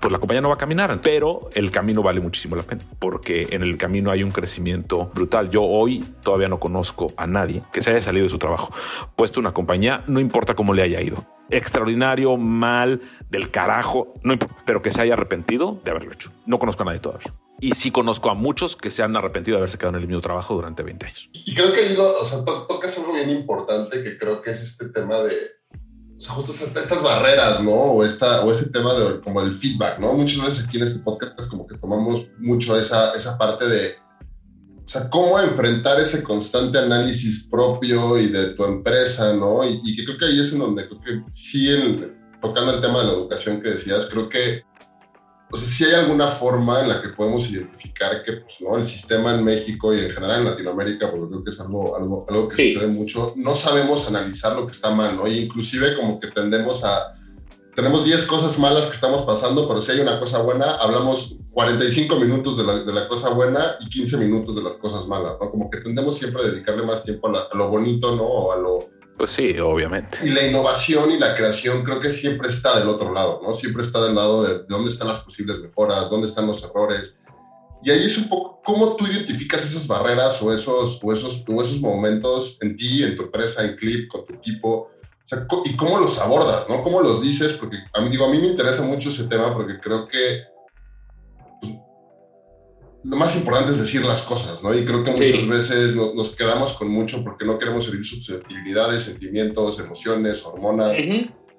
[0.00, 3.48] pues la compañía no va a caminar, pero el camino vale muchísimo la pena, porque
[3.50, 5.48] en el camino hay un crecimiento brutal.
[5.48, 8.74] Yo hoy todavía no conozco a nadie que se haya salido de su trabajo,
[9.16, 13.00] puesto una compañía, no importa cómo le haya ido, extraordinario, mal,
[13.30, 16.30] del carajo, no importa, pero que se haya arrepentido de haberlo hecho.
[16.44, 17.32] No conozco a nadie todavía.
[17.60, 20.20] Y sí conozco a muchos que se han arrepentido de haberse quedado en el mismo
[20.20, 21.30] trabajo durante 20 años.
[21.32, 24.90] Y creo que digo, o sea, tocas algo bien importante que creo que es este
[24.90, 25.34] tema de
[26.16, 27.72] o sea, justo estas barreras, ¿no?
[27.72, 30.12] O, esta, o ese tema de como el feedback, ¿no?
[30.12, 33.94] Muchas veces aquí en este podcast pues como que tomamos mucho esa, esa parte de,
[34.84, 39.68] o sea, cómo enfrentar ese constante análisis propio y de tu empresa, ¿no?
[39.68, 41.68] Y, que creo que ahí es en donde creo que sí,
[42.40, 44.62] tocando el tema de la educación que decías, creo que
[45.54, 48.76] o sea, si hay alguna forma en la que podemos identificar que pues, ¿no?
[48.76, 52.26] el sistema en México y en general en Latinoamérica, porque creo que es algo, algo,
[52.28, 55.28] algo que sucede mucho, no sabemos analizar lo que está mal, ¿no?
[55.28, 57.06] Y inclusive como que tendemos a...
[57.72, 62.16] Tenemos 10 cosas malas que estamos pasando, pero si hay una cosa buena, hablamos 45
[62.16, 65.50] minutos de la, de la cosa buena y 15 minutos de las cosas malas, ¿no?
[65.52, 68.24] Como que tendemos siempre a dedicarle más tiempo a, a lo bonito, ¿no?
[68.24, 68.78] O a lo,
[69.16, 70.18] pues sí, obviamente.
[70.24, 73.54] Y la innovación y la creación creo que siempre está del otro lado, ¿no?
[73.54, 77.18] Siempre está del lado de, dónde están las posibles mejoras, dónde están los errores.
[77.82, 81.62] Y ahí es un poco cómo tú identificas esas barreras o esos, o esos, o
[81.62, 84.90] esos momentos en ti, en tu empresa, en Clip, con tu equipo.
[84.90, 86.82] O sea, y cómo los abordas, ¿no?
[86.82, 89.78] Cómo los dices, porque a mí, digo, a mí me interesa mucho ese tema porque
[89.80, 90.53] creo que
[93.04, 94.74] lo más importante es decir las cosas, ¿no?
[94.74, 99.78] Y creo que muchas veces nos quedamos con mucho porque no queremos herir susceptibilidades, sentimientos,
[99.78, 100.98] emociones, hormonas,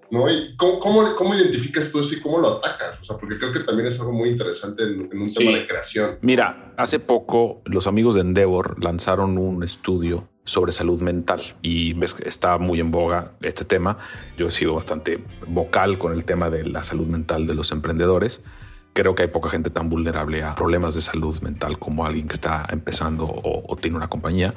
[0.09, 0.29] ¿no?
[0.31, 2.99] Y cómo, cómo, identificas tú eso y cómo lo atacas?
[2.99, 6.17] O sea, porque creo que también es algo muy interesante en, un tema de creación.
[6.21, 12.15] Mira, hace poco los amigos de Endeavor lanzaron un estudio sobre salud mental y ves
[12.15, 13.97] que está muy en boga este tema.
[14.37, 18.41] Yo he sido bastante vocal con el tema de la salud mental de los emprendedores
[18.95, 22.35] creo que hay poca gente tan vulnerable a problemas de salud mental como alguien que
[22.35, 24.53] está empezando o, tiene una compañía.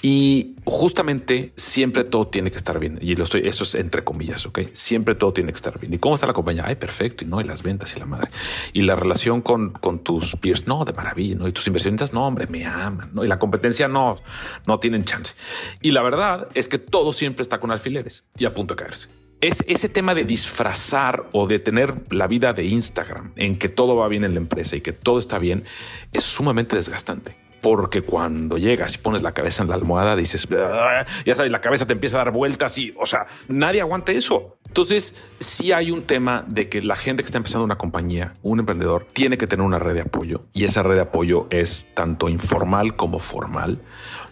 [0.00, 3.00] Y justamente siempre todo tiene que estar bien.
[3.02, 4.60] Y lo estoy, eso es entre comillas, ¿ok?
[4.72, 5.92] Siempre todo tiene que estar bien.
[5.92, 6.64] ¿Y cómo está la compañía?
[6.66, 7.24] Ay, perfecto.
[7.24, 8.30] Y no, y las ventas y la madre.
[8.72, 11.48] Y la relación con, con tus peers, no, de maravilla, ¿no?
[11.48, 13.24] Y tus inversionistas, no, hombre, me aman, ¿no?
[13.24, 14.18] Y la competencia, no,
[14.66, 15.34] no tienen chance.
[15.82, 19.08] Y la verdad es que todo siempre está con alfileres y a punto de caerse
[19.40, 23.96] es ese tema de disfrazar o de tener la vida de Instagram en que todo
[23.96, 25.64] va bien en la empresa y que todo está bien
[26.12, 27.36] es sumamente desgastante.
[27.62, 31.86] Porque cuando llegas y pones la cabeza en la almohada, dices, ya sabes, la cabeza
[31.86, 34.56] te empieza a dar vueltas y, o sea, nadie aguanta eso.
[34.66, 38.60] Entonces, sí hay un tema de que la gente que está empezando una compañía, un
[38.60, 42.30] emprendedor, tiene que tener una red de apoyo y esa red de apoyo es tanto
[42.30, 43.82] informal como formal,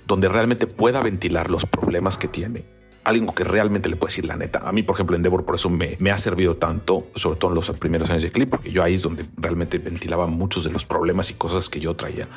[0.06, 4.36] donde realmente pueda ventilar los problemas que tiene algo que realmente le puede decir la
[4.36, 4.60] neta.
[4.64, 7.70] A mí, por ejemplo, Endeavor por eso me ha servido tanto, sobre todo en los
[7.72, 11.30] primeros años de Clip, porque yo ahí es donde realmente ventilaba muchos de los problemas
[11.30, 12.28] y cosas que yo traía.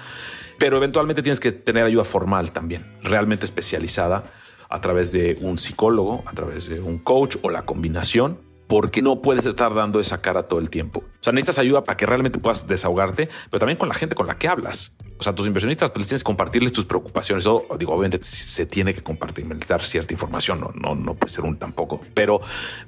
[0.58, 4.32] Pero eventualmente tienes que tener ayuda formal también, realmente especializada
[4.70, 8.38] a través de un psicólogo, a través de un coach o la combinación
[8.72, 11.00] porque no puedes estar dando esa cara todo el tiempo.
[11.00, 14.28] O sea, necesitas ayuda para que realmente puedas desahogarte, pero también con la gente con
[14.28, 14.96] la que hablas.
[15.22, 17.46] O sea, tus inversionistas pues, tienes que compartirles tus preocupaciones.
[17.46, 20.60] O digo, obviamente se tiene que compartir, dar cierta información.
[20.60, 22.02] No, no, no puede ser un tampoco.
[22.16, 22.42] Pero,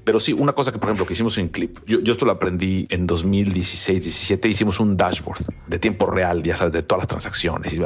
[0.04, 2.32] pero sí, una cosa que, por ejemplo, que hicimos en Clip, yo, yo esto lo
[2.32, 4.48] aprendí en 2016, 17.
[4.50, 7.72] Hicimos un dashboard de tiempo real, ya sabes, de todas las transacciones.
[7.72, 7.80] Y,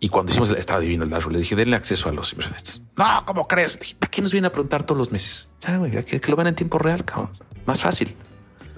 [0.00, 1.34] y cuando hicimos, estaba divino el dashboard.
[1.34, 2.82] Le dije, denle acceso a los inversionistas.
[2.96, 3.78] No, ¿cómo crees?
[4.00, 5.48] ¿Para qué nos viene a preguntar todos los meses?
[5.60, 7.30] Ya, que, que lo ven en tiempo real, cabrón.
[7.66, 8.16] Más fácil.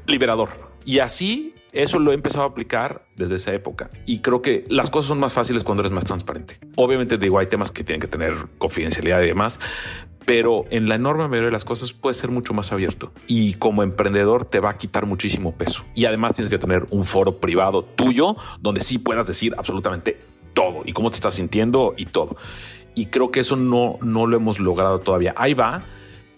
[0.06, 0.50] Liberador.
[0.84, 4.90] Y así eso lo he empezado a aplicar desde esa época y creo que las
[4.90, 6.58] cosas son más fáciles cuando eres más transparente.
[6.76, 9.58] Obviamente digo, hay temas que tienen que tener confidencialidad y demás,
[10.24, 13.82] pero en la enorme mayoría de las cosas puede ser mucho más abierto y como
[13.82, 17.82] emprendedor te va a quitar muchísimo peso y además tienes que tener un foro privado
[17.82, 20.18] tuyo donde sí puedas decir absolutamente
[20.54, 22.36] todo y cómo te estás sintiendo y todo.
[22.94, 25.34] Y creo que eso no, no lo hemos logrado todavía.
[25.36, 25.84] Ahí va,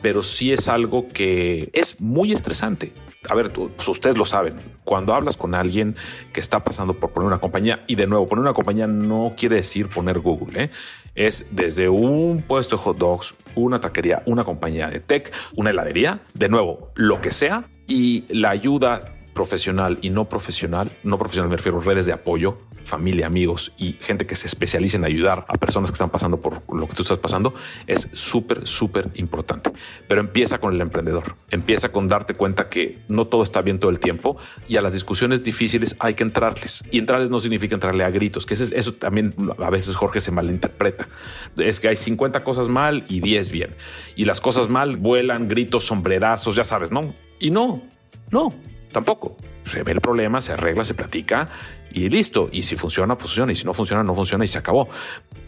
[0.01, 2.95] pero sí es algo que es muy estresante
[3.29, 5.97] a ver, pues, ustedes lo saben, cuando hablas con alguien
[6.33, 9.57] que está pasando por poner una compañía, y de nuevo, poner una compañía no quiere
[9.57, 10.71] decir poner Google, ¿eh?
[11.15, 16.21] es desde un puesto de hot dogs, una taquería, una compañía de tech, una heladería,
[16.35, 21.57] de nuevo, lo que sea, y la ayuda profesional y no profesional, no profesional me
[21.57, 25.55] refiero a redes de apoyo, familia, amigos y gente que se especialice en ayudar a
[25.59, 27.55] personas que están pasando por lo que tú estás pasando,
[27.87, 29.73] es súper, súper importante.
[30.09, 31.37] Pero empieza con el emprendedor.
[31.51, 34.37] Empieza con darte cuenta que no todo está bien todo el tiempo
[34.69, 36.85] y a las discusiones difíciles hay que entrarles.
[36.91, 41.09] Y entrarles no significa entrarle a gritos, que eso también a veces Jorge se malinterpreta.
[41.57, 43.75] Es que hay 50 cosas mal y 10 bien.
[44.15, 47.15] Y las cosas mal vuelan, gritos, sombrerazos, ya sabes, ¿no?
[47.39, 47.83] Y no,
[48.31, 48.55] no,
[48.93, 49.37] tampoco.
[49.67, 51.49] Se ve el problema, se arregla, se platica
[51.93, 52.49] y listo.
[52.53, 53.53] Y si funciona, pues funciona.
[53.53, 54.89] Y si no funciona, no funciona y se acabó.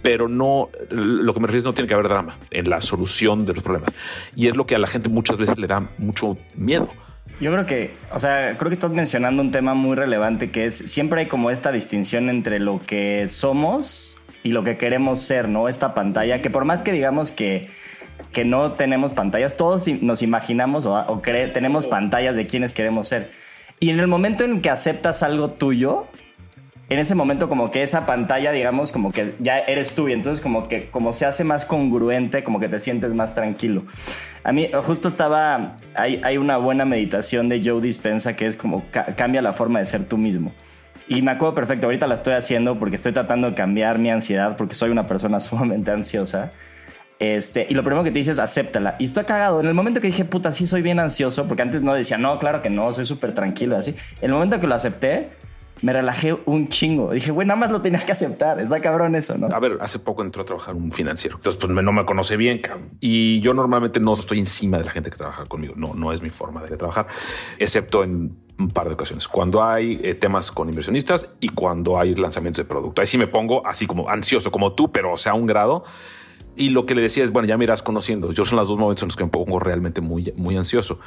[0.03, 3.47] Pero no, lo que me refiero es no tiene que haber drama en la solución
[3.47, 3.95] de los problemas.
[4.35, 6.89] Y es lo que a la gente muchas veces le da mucho miedo.
[7.41, 10.77] Yo creo que, o sea, creo que estás mencionando un tema muy relevante que es
[10.77, 15.69] siempre hay como esta distinción entre lo que somos y lo que queremos ser, ¿no?
[15.69, 17.71] Esta pantalla, que por más que digamos que,
[18.33, 23.31] que no tenemos pantallas, todos nos imaginamos o, o tenemos pantallas de quienes queremos ser.
[23.81, 26.07] Y en el momento en que aceptas algo tuyo,
[26.89, 30.43] en ese momento como que esa pantalla, digamos, como que ya eres tú y entonces
[30.43, 33.85] como que como se hace más congruente, como que te sientes más tranquilo.
[34.43, 38.85] A mí justo estaba, hay, hay una buena meditación de Joe Dispensa que es como
[39.17, 40.53] cambia la forma de ser tú mismo.
[41.09, 44.57] Y me acuerdo perfecto, ahorita la estoy haciendo porque estoy tratando de cambiar mi ansiedad
[44.57, 46.53] porque soy una persona sumamente ansiosa.
[47.19, 48.97] Este, y lo primero que te dices es acéptala.
[48.99, 49.61] Y estoy cagado.
[49.61, 52.39] En el momento que dije, puta, sí soy bien ansioso, porque antes no decía, no,
[52.39, 53.95] claro que no, soy súper tranquilo, así.
[54.21, 55.31] El momento que lo acepté,
[55.83, 57.13] me relajé un chingo.
[57.13, 58.61] Dije, güey, nada más lo tenías que aceptar.
[58.61, 59.49] Está cabrón eso, ¿no?
[59.49, 61.37] A ver, hace poco entró a trabajar un financiero.
[61.37, 62.61] Entonces, pues no me conoce bien.
[63.01, 65.75] Y yo normalmente no estoy encima de la gente que trabaja conmigo.
[65.77, 67.07] No, no es mi forma de trabajar,
[67.59, 69.29] excepto en un par de ocasiones.
[69.29, 73.01] Cuando hay eh, temas con inversionistas y cuando hay lanzamientos de producto.
[73.01, 75.85] Ahí sí me pongo así como ansioso, como tú, pero o sea, un grado.
[76.59, 78.33] Y lo que le decía es, bueno, ya me irás conociendo.
[78.33, 80.99] Yo son los dos momentos en los que me pongo realmente muy, muy ansioso.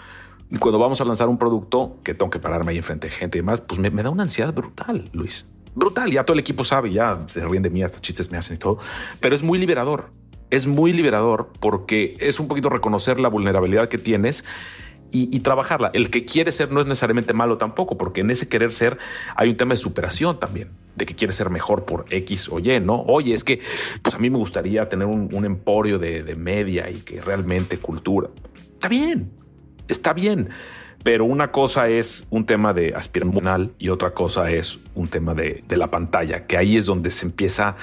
[0.50, 3.38] Y cuando vamos a lanzar un producto que tengo que pararme ahí enfrente de gente
[3.38, 5.46] y demás, pues me, da una ansiedad brutal, Luis.
[5.76, 6.10] Brutal.
[6.10, 8.60] Ya todo el equipo sabe, ya se ríen de mí, hasta chistes me hacen y
[8.60, 8.78] todo.
[9.20, 10.10] Pero es muy liberador.
[10.50, 14.46] Es muy liberador porque es un poquito reconocer la vulnerabilidad que tienes
[15.12, 15.91] y, trabajarla.
[15.93, 18.97] El que quiere ser no es necesariamente malo tampoco, porque en ese querer ser
[19.36, 22.80] hay un tema de superación también, de que quiere ser mejor por X o Y,
[22.80, 23.02] ¿no?
[23.02, 23.60] Oye, es que
[24.02, 28.30] pues a mí me gustaría tener un, emporio de, de media y que realmente cultura.
[28.74, 29.32] Está bien,
[29.88, 30.50] está bien.
[31.04, 35.64] Pero una cosa es un tema de aspiracional y otra cosa es un tema de,
[35.70, 37.76] la pantalla, que ahí es donde se empieza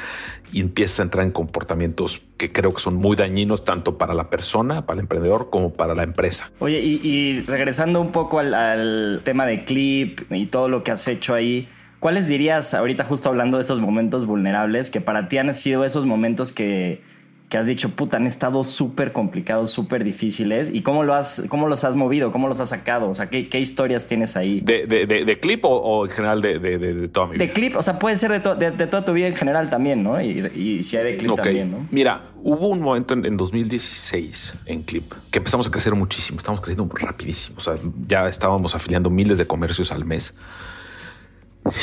[0.52, 4.30] y empieza a entrar en comportamientos que creo que son muy dañinos tanto para la
[4.30, 6.50] persona, para el emprendedor, como para la empresa.
[6.60, 11.34] Oye, y, regresando un poco al tema de clip y todo lo que has hecho
[11.34, 15.84] ahí, ¿cuáles dirías ahorita justo hablando de esos momentos vulnerables que para ti han sido
[15.84, 17.02] esos momentos que
[17.48, 20.70] que has dicho, puta, han estado súper complicados, súper difíciles.
[20.72, 22.30] ¿Y cómo, lo has, cómo los has movido?
[22.30, 23.08] ¿Cómo los has sacado?
[23.08, 24.60] O sea, ¿qué, qué historias tienes ahí?
[24.60, 27.46] ¿De, de, de, clip o, en general de, de, toda mi vida?
[27.46, 30.20] De clip, o sea, puede ser de, de, toda tu vida en general también, ¿no?
[30.20, 31.86] Y, y si hay de clip también, ¿no?
[31.90, 36.38] Mira, hubo un momento en, en, 2016 en clip que empezamos a crecer muchísimo.
[36.38, 37.56] Estamos creciendo rapidísimo.
[37.58, 40.34] O sea, ya estábamos afiliando miles de comercios al mes.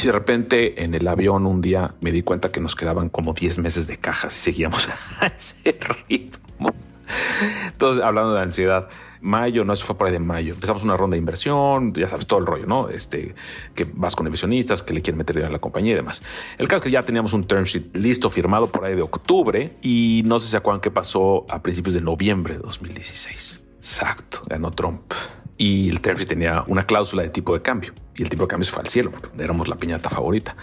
[0.02, 3.34] Y de repente en el avión un día me di cuenta que nos quedaban como
[3.34, 4.88] 10 meses de cajas y seguíamos
[5.20, 6.74] a ese ritmo.
[7.68, 8.90] Entonces, hablando de ansiedad,
[9.22, 10.54] mayo, no, eso fue por ahí de mayo.
[10.54, 12.90] Empezamos una ronda de inversión, ya sabes, todo el rollo, ¿no?
[12.90, 13.36] Este,
[13.74, 16.24] que vas con inversionistas, que le quieren meter a la compañía y demás.
[16.58, 19.76] El caso es que ya teníamos un term sheet listo, firmado por ahí de octubre
[19.82, 23.62] y no sé si se acuerdan qué pasó a principios de noviembre de 2016.
[23.80, 25.14] Exacto, ganó Trump
[25.58, 28.70] y el term tenía una cláusula de tipo de cambio y el tipo de cambio
[28.70, 30.56] fue al cielo éramos la piñata favorita.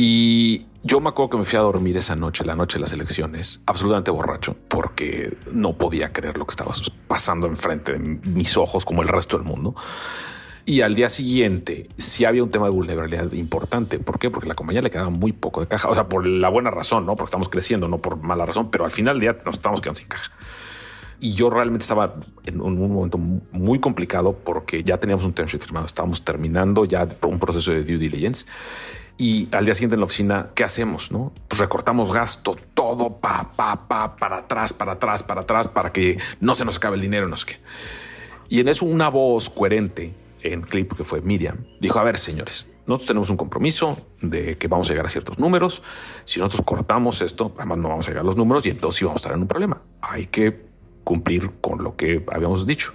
[0.00, 2.92] Y yo me acuerdo que me fui a dormir esa noche, la noche de las
[2.92, 6.70] elecciones, absolutamente borracho, porque no podía creer lo que estaba
[7.08, 9.74] pasando enfrente de mis ojos como el resto del mundo.
[10.64, 13.98] Y al día siguiente sí había un tema de vulnerabilidad importante.
[13.98, 14.30] ¿Por qué?
[14.30, 15.88] Porque la compañía le quedaba muy poco de caja.
[15.88, 18.84] O sea, por la buena razón, no porque estamos creciendo, no por mala razón, pero
[18.84, 20.30] al final del día nos estamos quedando sin caja.
[21.20, 25.62] Y yo realmente estaba en un momento muy complicado porque ya teníamos un term sheet
[25.62, 28.46] firmado, estábamos terminando ya un proceso de due diligence
[29.20, 31.10] y al día siguiente en la oficina, ¿qué hacemos?
[31.10, 31.32] No?
[31.48, 36.18] Pues recortamos gasto, todo pa, pa, pa, para atrás, para atrás, para atrás, para que
[36.40, 37.56] no se nos acabe el dinero, no sé qué.
[38.48, 42.68] Y en eso una voz coherente en clip que fue Miriam dijo, a ver, señores,
[42.86, 45.82] nosotros tenemos un compromiso de que vamos a llegar a ciertos números.
[46.24, 49.04] Si nosotros cortamos esto, además no vamos a llegar a los números y entonces sí
[49.04, 49.82] vamos a estar en un problema.
[50.00, 50.67] Hay que
[51.08, 52.92] cumplir con lo que habíamos dicho.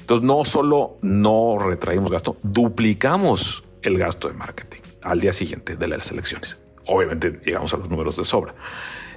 [0.00, 5.88] Entonces no solo no retraímos gasto, duplicamos el gasto de marketing al día siguiente de
[5.88, 6.58] las elecciones.
[6.86, 8.54] Obviamente llegamos a los números de sobra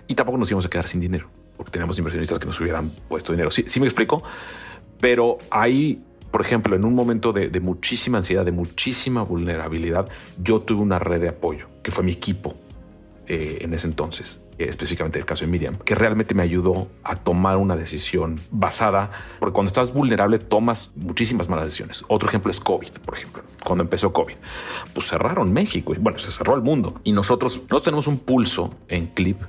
[0.08, 3.34] y tampoco nos íbamos a quedar sin dinero porque teníamos inversionistas que nos hubieran puesto
[3.34, 3.52] dinero.
[3.52, 4.24] Sí, sí me explico,
[5.02, 6.00] pero ahí,
[6.32, 10.08] por ejemplo, en un momento de, muchísima ansiedad, de muchísima vulnerabilidad,
[10.42, 12.56] yo tuve una red de apoyo que fue mi equipo
[13.28, 17.58] eh, en ese entonces, específicamente el caso de Miriam, que realmente me ayudó a tomar
[17.58, 22.04] una decisión basada, porque cuando estás vulnerable tomas muchísimas malas decisiones.
[22.08, 23.44] Otro ejemplo es COVID, por ejemplo.
[23.64, 24.36] Cuando empezó COVID,
[24.94, 27.02] pues cerraron México y bueno, se cerró el mundo.
[27.04, 29.42] Y nosotros no tenemos un pulso en clip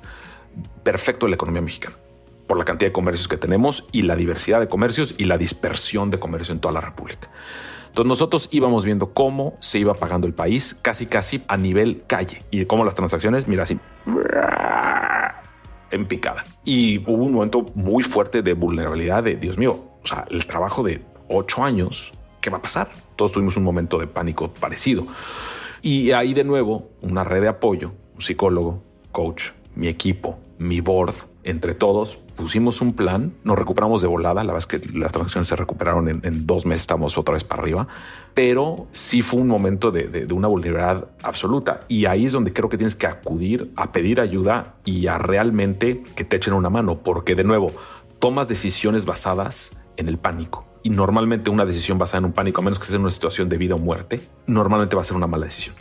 [0.83, 1.97] perfecto de la economía mexicana
[2.47, 6.11] por la cantidad de comercios que tenemos y la diversidad de comercios y la dispersión
[6.11, 7.31] de comercio en toda la República.
[7.95, 12.43] Entonces nosotros íbamos viendo cómo se iba pagando el país casi casi a nivel calle
[12.51, 13.79] y cómo las transacciones, mira así
[15.93, 16.43] en picada.
[16.65, 20.83] Y hubo un momento muy fuerte de vulnerabilidad de Dios mío, o sea, el trabajo
[20.83, 22.91] de ocho años, ¿qué va a pasar?
[23.15, 25.07] Todos tuvimos un momento de pánico parecido.
[25.81, 31.15] Y ahí de nuevo, una red de apoyo, un psicólogo, coach, mi equipo, mi board,
[31.45, 35.49] entre todos pusimos un plan, nos recuperamos de volada, la verdad es que las transacciones
[35.49, 37.87] se recuperaron en, dos meses, estamos otra vez para arriba,
[38.35, 42.69] pero sí fue un momento de, de, una vulnerabilidad absoluta y ahí es donde creo
[42.69, 46.99] que tienes que acudir a pedir ayuda y a realmente que te echen una mano,
[46.99, 47.71] porque de nuevo,
[48.19, 50.67] tomas decisiones basadas en el pánico.
[50.83, 53.49] Y normalmente una decisión basada en un pánico, a menos que sea en una situación
[53.49, 55.75] de vida o muerte, normalmente va a ser una mala decisión.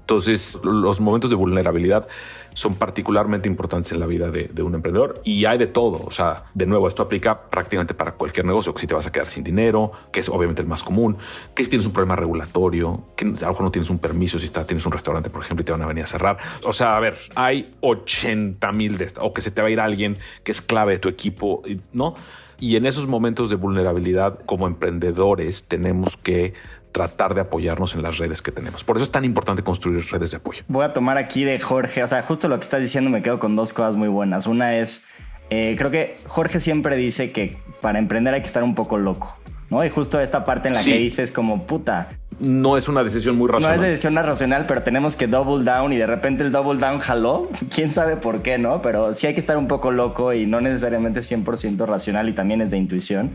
[0.00, 2.06] Entonces, los momentos de vulnerabilidad
[2.54, 6.04] son particularmente importantes en la vida de, un emprendedor y hay de todo.
[6.06, 9.12] O sea, de nuevo, esto aplica prácticamente para cualquier negocio, que si te vas a
[9.12, 11.16] quedar sin dinero, que es obviamente el más común,
[11.54, 14.48] que si tienes un problema regulatorio, que a lo mejor no tienes un permiso, si
[14.48, 16.38] tienes un restaurante, por ejemplo, y te van a venir a cerrar.
[16.64, 19.70] O sea, a ver, hay 80 mil de estas, o que se te va a
[19.70, 21.62] ir alguien que es clave de tu equipo,
[21.92, 22.14] ¿no?
[22.58, 26.54] Y en esos momentos de vulnerabilidad como emprendedores tenemos que
[26.92, 28.84] tratar de apoyarnos en las redes que tenemos.
[28.84, 30.62] Por eso es tan importante construir redes de apoyo.
[30.68, 33.38] Voy a tomar aquí de Jorge, o sea, justo lo que estás diciendo me quedo
[33.38, 34.46] con dos cosas muy buenas.
[34.46, 35.04] Una es,
[35.50, 39.38] eh, creo que Jorge siempre dice que para emprender hay que estar un poco loco.
[39.72, 39.84] ¿No?
[39.84, 42.10] Y justo esta parte en la que dices como puta.
[42.38, 43.78] No es una decisión muy racional.
[43.78, 46.98] No es decisión racional, pero tenemos que double down y de repente el double down
[46.98, 47.48] jaló.
[47.74, 48.82] Quién sabe por qué, ¿no?
[48.82, 52.60] Pero sí hay que estar un poco loco y no necesariamente 100% racional y también
[52.60, 53.30] es de intuición.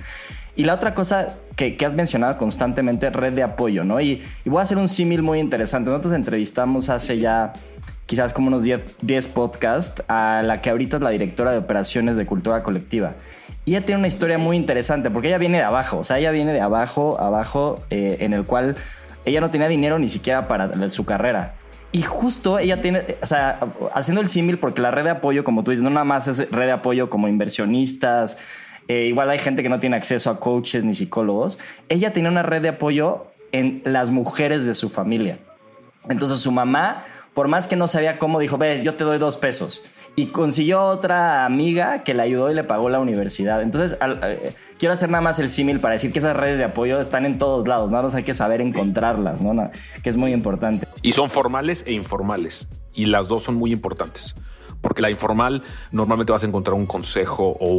[0.55, 3.99] Y la otra cosa que, has mencionado constantemente, red de apoyo, ¿no?
[3.99, 5.89] Y, voy a hacer un símil muy interesante.
[5.89, 7.53] Nosotros entrevistamos hace ya
[8.05, 12.25] quizás como unos 10 podcasts a la que ahorita es la directora de operaciones de
[12.25, 13.15] cultura colectiva.
[13.67, 16.31] Y ella tiene una historia muy interesante porque ella viene de abajo, o sea, ella
[16.31, 18.77] viene de abajo, abajo, eh, en el cual
[19.25, 21.55] ella no tenía dinero ni siquiera para su carrera.
[21.91, 23.59] Y justo ella tiene, o sea,
[23.93, 26.49] haciendo el símil, porque la red de apoyo, como tú dices, no nada más es
[26.49, 28.37] red de apoyo como inversionistas,
[28.87, 31.59] eh, igual hay gente que no tiene acceso a coaches ni psicólogos.
[31.89, 35.39] Ella tiene una red de apoyo en las mujeres de su familia.
[36.07, 37.03] Entonces su mamá,
[37.33, 39.83] por más que no sabía cómo, dijo, ve, yo te doy dos pesos
[40.19, 43.61] y consiguió otra amiga que le ayudó y le pagó la universidad.
[43.61, 46.99] Entonces, eh, quiero hacer nada más el símil para decir que esas redes de apoyo
[46.99, 47.99] están en todos lados, ¿no?
[48.11, 49.69] hay que saber encontrarlas, ¿no?
[50.01, 50.87] Que es muy importante.
[51.03, 54.35] Y son formales e informales, y las dos son muy importantes.
[54.81, 57.75] Porque la informal normalmente vas a encontrar un consejo o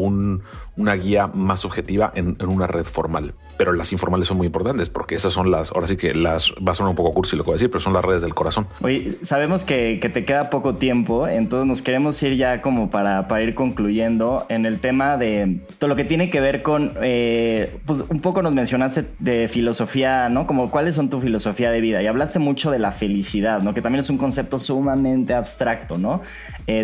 [0.77, 5.17] una guía más objetiva en una red formal pero las informales son muy importantes porque
[5.17, 7.49] esas son las, ahora sí que las, va a sonar un poco cursi lo que
[7.49, 8.69] voy a decir, pero son las redes del corazón.
[8.81, 13.43] Oye, sabemos que, te queda poco tiempo, entonces nos queremos ir ya como para, para
[13.43, 18.05] ir concluyendo en el tema de todo lo que tiene que ver con, eh, pues
[18.09, 20.47] un poco nos mencionaste de filosofía, ¿no?
[20.47, 23.75] Como cuáles son tu filosofía de vida y hablaste mucho de la felicidad, ¿no?
[23.75, 26.23] Que también es un concepto sumamente abstracto, ¿no?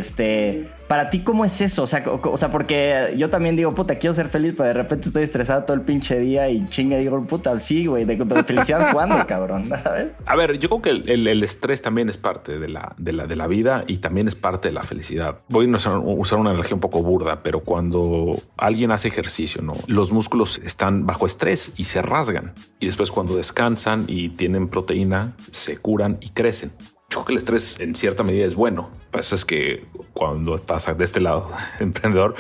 [0.05, 1.84] Este para ti, ¿cómo es eso?
[1.84, 5.09] O sea, o, sea, porque yo también digo, puta, quiero ser feliz, pero de repente
[5.09, 9.26] estoy estresado todo el pinche día y chinga, digo, puta, sí, güey, de, felicidad, ¿cuándo,
[9.26, 9.64] cabrón?
[10.26, 13.36] A ver, yo creo que el, estrés también es parte de la, de, la, de
[13.36, 15.38] la vida y también es parte de la felicidad.
[15.48, 19.74] Voy a usar una analogía un poco burda, pero cuando alguien hace ejercicio, ¿no?
[19.86, 22.52] Los músculos están bajo estrés y se rasgan.
[22.78, 26.72] Y después cuando descansan y tienen proteína, se curan y crecen.
[27.11, 28.90] Yo creo que el estrés en cierta medida es bueno.
[29.11, 31.51] Pasa es que cuando estás de este lado
[31.81, 32.35] emprendedor,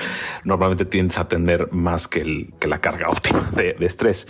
[0.44, 4.26] normalmente tiendes a tener más que, el, que la carga óptima de, estrés.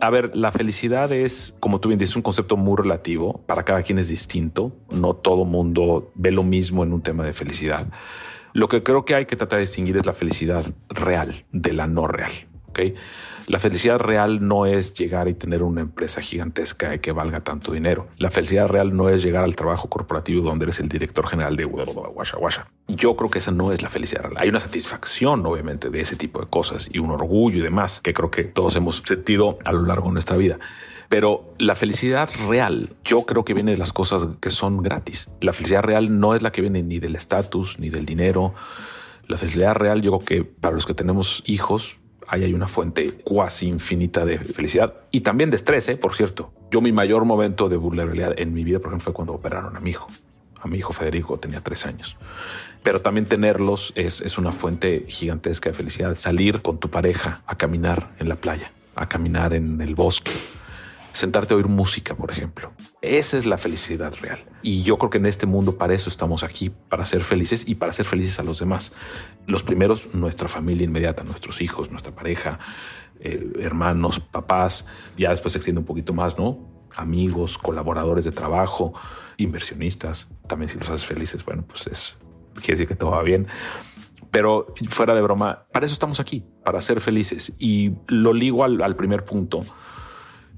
[0.00, 3.42] A ver, la felicidad es, como tú bien dices, un concepto muy relativo.
[3.46, 4.72] Para cada quien es distinto.
[4.90, 7.86] No todo mundo ve lo mismo en un tema de felicidad.
[8.52, 11.86] Lo que creo que hay que tratar de distinguir es la felicidad real de la
[11.86, 12.32] no real.
[12.68, 12.94] ¿okay?
[13.46, 18.08] La felicidad real no es llegar y tener una empresa gigantesca que valga tanto dinero.
[18.18, 21.64] La felicidad real no es llegar al trabajo corporativo donde eres el director general de
[21.64, 22.68] Washa Washa.
[22.88, 24.36] Yo creo que esa no es la felicidad real.
[24.38, 28.12] Hay una satisfacción, obviamente, de ese tipo de cosas y un orgullo y demás que
[28.12, 30.58] creo que todos hemos sentido a lo largo de nuestra vida.
[31.08, 35.28] Pero la felicidad real, yo creo que viene de las cosas que son gratis.
[35.40, 38.54] La felicidad real no es la que viene ni del estatus, ni del dinero.
[39.26, 41.98] La felicidad real, yo creo que para los que tenemos hijos,
[42.28, 45.96] ahí hay una fuente cuasi infinita de felicidad y también de estrés, ¿eh?
[45.96, 46.52] por cierto.
[46.70, 49.80] Yo mi mayor momento de vulnerabilidad en mi vida, por ejemplo, fue cuando operaron a
[49.80, 50.06] mi hijo.
[50.60, 52.16] A mi hijo Federico tenía tres años.
[52.82, 56.14] Pero también tenerlos es, es una fuente gigantesca de felicidad.
[56.14, 60.32] Salir con tu pareja a caminar en la playa, a caminar en el bosque,
[61.12, 62.72] sentarte a oír música, por ejemplo.
[63.00, 64.44] Esa es la felicidad real.
[64.62, 67.74] Y yo creo que en este mundo para eso estamos aquí, para ser felices y
[67.74, 68.92] para ser felices a los demás.
[69.46, 72.58] Los primeros, nuestra familia inmediata, nuestros hijos, nuestra pareja,
[73.20, 74.86] eh, hermanos, papás,
[75.16, 76.58] ya después se extiende un poquito más, ¿no?
[76.96, 78.92] Amigos, colaboradores de trabajo,
[79.36, 80.28] inversionistas.
[80.46, 82.16] También si los haces felices, bueno, pues es,
[82.54, 83.46] quiere decir que todo va bien.
[84.30, 87.52] Pero fuera de broma, para eso estamos aquí, para ser felices.
[87.58, 89.60] Y lo ligo al, al primer punto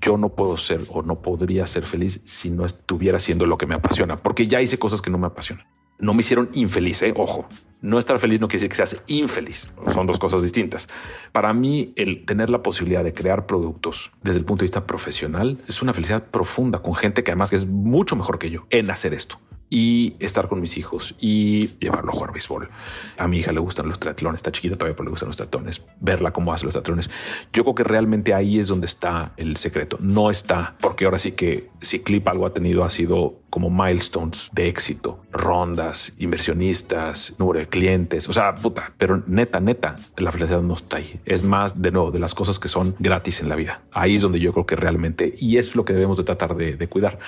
[0.05, 3.67] yo no puedo ser o no podría ser feliz si no estuviera haciendo lo que
[3.67, 5.67] me apasiona, porque ya hice cosas que no me apasionan.
[5.99, 7.15] No me hicieron infeliz, ¿eh?
[7.17, 7.47] ojo.
[7.81, 9.71] No estar feliz no quiere decir que seas infeliz.
[9.89, 10.89] Son dos cosas distintas.
[11.33, 15.59] Para mí, el tener la posibilidad de crear productos desde el punto de vista profesional
[15.69, 19.15] es una felicidad profunda con gente que además es mucho mejor que yo en hacer
[19.15, 19.39] esto
[19.71, 22.69] y estar con mis hijos y llevarlo a jugar béisbol.
[23.19, 25.83] A mi hija le gustan los triatlones, está chiquita todavía, pero le gustan los triatlones,
[26.01, 27.11] verla cómo hace los triatlones.
[27.53, 29.99] Yo creo que realmente ahí es donde está el secreto.
[30.01, 34.51] No está, porque ahora sí que si Clip algo ha tenido ha sido como milestones
[34.53, 40.61] de éxito, rondas, inversionistas, número de clientes, o sea, puta, pero neta, neta, la felicidad
[40.61, 41.21] no está ahí.
[41.25, 43.83] Es más, de nuevo, de las cosas que son gratis en la vida.
[43.93, 46.77] Ahí es donde yo creo que realmente, y es lo que debemos de tratar de,
[46.77, 47.21] de cuidar.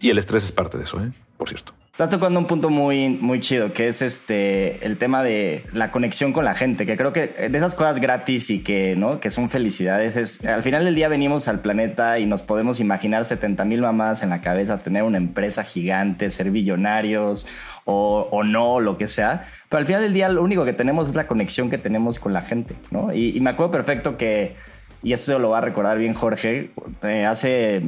[0.00, 1.12] Y el estrés es parte de eso, ¿eh?
[1.38, 1.72] Por cierto.
[1.98, 6.32] Estás tocando un punto muy, muy chido, que es este el tema de la conexión
[6.32, 9.18] con la gente, que creo que de esas cosas gratis y que, ¿no?
[9.18, 13.24] que son felicidades, es al final del día venimos al planeta y nos podemos imaginar
[13.24, 17.48] 70 mil mamás en la cabeza, tener una empresa gigante, ser billonarios
[17.84, 19.48] o, o, no, lo que sea.
[19.68, 22.32] Pero al final del día lo único que tenemos es la conexión que tenemos con
[22.32, 23.12] la gente, ¿no?
[23.12, 24.54] Y, y me acuerdo perfecto que,
[25.02, 26.70] y eso lo va a recordar bien Jorge,
[27.02, 27.82] eh, hace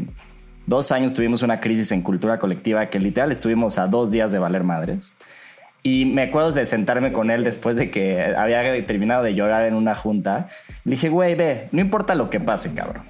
[0.66, 4.38] dos años tuvimos una crisis en cultura colectiva que literal estuvimos a dos días de
[4.38, 5.12] valer madres.
[5.82, 9.74] Y me acuerdo de sentarme con él después de que había terminado de llorar en
[9.74, 10.48] una junta.
[10.84, 13.04] Le dije, güey, ve, no importa lo que pase, cabrón.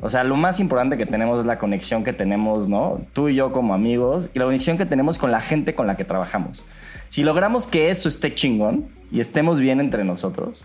[0.00, 3.00] O sea, lo más importante que tenemos es la conexión que tenemos, ¿no?
[3.12, 5.96] Tú y yo como amigos y la conexión que tenemos con la gente con la
[5.96, 6.64] que trabajamos.
[7.08, 10.64] Si logramos que eso esté chingón y estemos bien entre nosotros,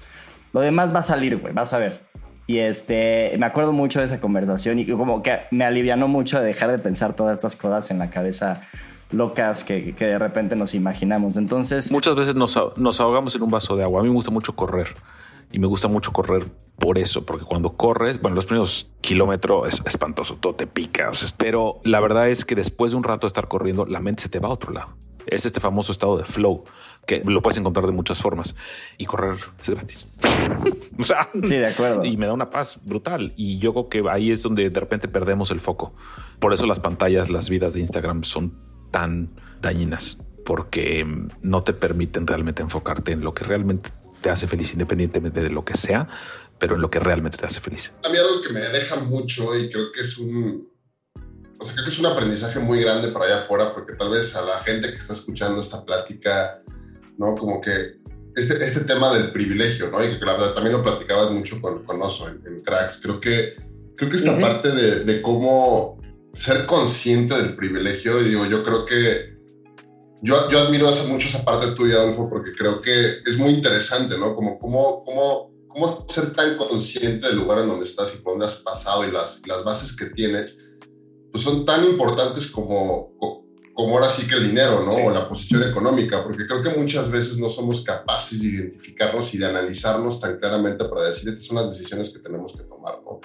[0.54, 2.02] lo demás va a salir, güey, vas a ver.
[2.46, 6.46] Y este, me acuerdo mucho de esa conversación y como que me alivianó mucho de
[6.46, 8.62] dejar de pensar todas estas cosas en la cabeza
[9.12, 11.38] locas que, que de repente nos imaginamos.
[11.38, 11.92] Entonces...
[11.92, 14.02] Muchas veces nos, nos, ahogamos en un vaso de agua.
[14.02, 14.88] A mí me gusta mucho correr
[15.52, 16.46] y me gusta mucho correr
[16.78, 21.80] por eso, porque cuando corres, bueno, los primeros kilómetros es espantoso, todo te pica, pero
[21.84, 24.40] la verdad es que después de un rato de estar corriendo, la mente se te
[24.40, 24.90] va a otro lado.
[25.28, 26.64] Es este famoso estado de flow
[27.06, 28.56] que lo puedes encontrar de muchas formas
[28.98, 30.08] y correr es gratis.
[30.98, 32.06] o sea, sí, de acuerdo.
[32.06, 33.34] Y me da una paz brutal.
[33.36, 35.94] Y yo creo que ahí es donde de repente perdemos el foco.
[36.40, 38.54] Por eso las pantallas, las vidas de Instagram son
[38.92, 41.06] tan dañinas, porque
[41.42, 43.90] no te permiten realmente enfocarte en lo que realmente
[44.22, 46.08] te hace feliz, independientemente de lo que sea,
[46.58, 47.94] pero en lo que realmente te hace feliz.
[48.04, 50.70] A mí algo que me deja mucho y creo que es un,
[51.64, 54.36] o sea, creo que es un aprendizaje muy grande para allá afuera, porque tal vez
[54.36, 56.62] a la gente que está escuchando esta plática
[57.18, 57.36] ¿no?
[57.36, 57.94] Como que
[58.36, 60.04] este, este tema del privilegio, ¿no?
[60.04, 63.00] Y que la verdad también lo platicabas mucho con, con Oso en, Cracks.
[63.02, 63.54] Creo que,
[63.96, 66.02] creo que esta parte de, de, cómo
[66.34, 69.34] ser consciente del privilegio, y digo, yo creo que
[70.22, 74.18] yo, yo admiro hace mucho esa parte tuya, Adolfo, porque creo que es muy interesante,
[74.18, 74.36] ¿no?
[74.36, 78.46] Como cómo, cómo, cómo ser tan consciente del lugar en donde estás y por dónde
[78.46, 80.58] has pasado y las, las bases que tienes,
[81.34, 83.18] pues son tan importantes como,
[83.74, 84.92] como ahora sí que el dinero, ¿no?
[84.92, 89.40] O la posición económica, porque creo que muchas veces no somos capaces de identificarnos y
[89.40, 93.20] de analizarnos tan claramente para decir, estas son las decisiones que tenemos que tomar, ¿no?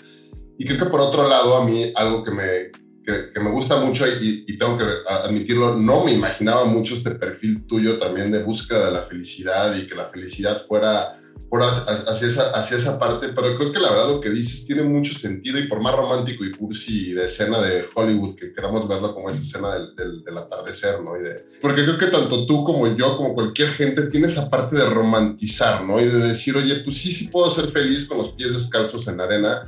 [0.56, 2.70] Y creo que por otro lado, a mí algo que me,
[3.04, 7.66] que, me gusta mucho y, y, tengo que admitirlo, no me imaginaba mucho este perfil
[7.66, 11.10] tuyo también de búsqueda de la felicidad y que la felicidad fuera
[11.48, 14.82] por hacia, esa, hacia esa parte, pero creo que la verdad lo que dices tiene
[14.82, 19.14] mucho sentido y por más romántico y cursi de escena de Hollywood que queramos verlo
[19.14, 21.16] como esa escena del, del, atardecer, ¿no?
[21.16, 24.76] Y de, porque creo que tanto tú como yo, como cualquier gente, tiene esa parte
[24.76, 25.98] de romantizar, ¿no?
[26.00, 29.16] Y de decir, oye, pues sí, sí puedo ser feliz con los pies descalzos en
[29.16, 29.62] la arena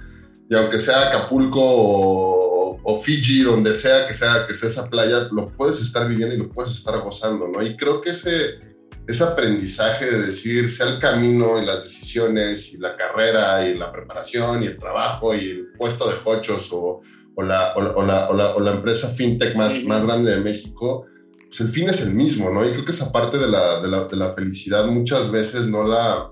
[0.51, 5.29] y aunque sea Acapulco o, o Fiji, donde sea que sea que sea esa playa,
[5.33, 7.63] lo puedes estar viviendo y lo puedes estar gozando, ¿no?
[7.63, 8.70] Y creo que ese
[9.11, 13.91] ese aprendizaje de decir, sea el camino y las decisiones y la carrera y la
[13.91, 17.01] preparación y el trabajo y el puesto de hochos o,
[17.35, 21.07] o, la, o, la, o la, empresa fintech más, más grande de México,
[21.47, 22.65] pues el fin es el mismo, ¿no?
[22.65, 25.83] Y creo que esa parte de la, de la, de la felicidad muchas veces no
[25.83, 26.31] la,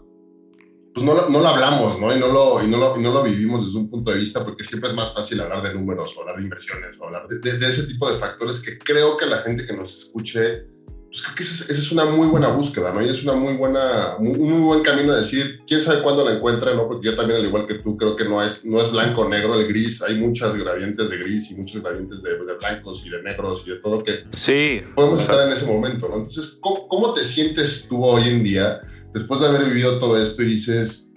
[0.95, 2.15] pues no, no, lo hablamos, ¿no?
[2.15, 4.45] Y no lo, y, no lo, y no lo vivimos desde un punto de vista
[4.45, 7.59] porque siempre es más fácil hablar de números o hablar de inversiones o hablar de,
[7.59, 10.78] de ese tipo de factores que creo que la gente que nos escuche
[11.09, 13.01] pues creo que esa es, una muy buena búsqueda, ¿no?
[13.01, 16.35] Y es una muy buena, un muy buen camino de decir, quién sabe cuándo la
[16.35, 16.87] encuentre, ¿no?
[16.87, 19.29] Porque yo también, al igual que tú, creo que no es, no es blanco o
[19.29, 23.23] negro el gris, hay muchas gradientes de gris y muchos gradientes de, blancos y de
[23.23, 26.17] negros y de todo que sí, podemos estar en ese momento, ¿no?
[26.17, 28.81] Entonces, ¿cómo, te sientes tú hoy en día
[29.15, 31.13] después de haber vivido todo esto y dices,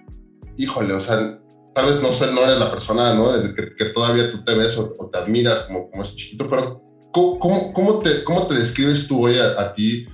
[0.56, 1.38] híjole, o sea,
[1.74, 3.30] tal vez no, no eres la persona, ¿no?
[3.54, 7.72] Que, todavía tú te ves o, o te admiras como, como ese chiquito, pero ¿Cómo,
[7.72, 10.06] cómo, te, ¿Cómo te describes tú hoy a, ti,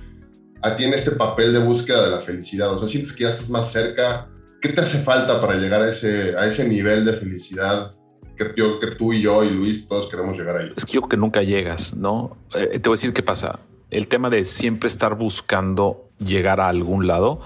[0.61, 2.73] a ti en este papel de búsqueda de la felicidad?
[2.73, 4.27] O sea, ¿sientes que ya estás más cerca?
[4.61, 7.95] ¿Qué te hace falta para llegar a ese, a ese nivel de felicidad
[8.35, 10.73] que, que tú y yo y Luis todos queremos llegar ahí?
[10.75, 12.35] Es que yo creo que nunca llegas, ¿no?
[12.53, 13.59] Eh, te voy a decir qué pasa.
[13.89, 17.39] El tema de siempre estar buscando llegar a algún lado,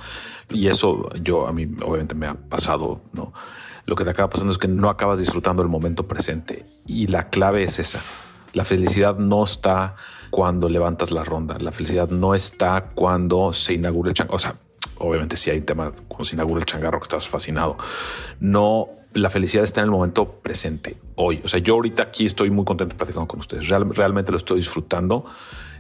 [0.50, 3.34] y eso yo a mí obviamente me ha pasado, ¿no?
[3.86, 7.30] Lo que te acaba pasando es que no acabas disfrutando el momento presente y la
[7.30, 8.02] clave es esa
[8.54, 9.96] la felicidad no está
[10.30, 11.58] cuando levantas la ronda.
[11.60, 14.36] La felicidad no está cuando se inaugura el changarro.
[14.36, 14.56] O sea,
[15.00, 17.78] obviamente si hay tema cuando se inaugura el changarro que estás fascinado.
[18.40, 21.42] No, la felicidad está en el momento presente, hoy.
[21.44, 23.68] O sea, yo ahorita aquí estoy muy contento platicando con ustedes.
[23.68, 25.26] realmente lo estoy disfrutando.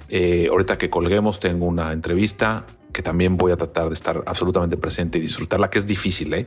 [0.09, 4.77] Eh, ahorita que colguemos tengo una entrevista que también voy a tratar de estar absolutamente
[4.77, 6.45] presente y disfrutarla, que es difícil, ¿eh?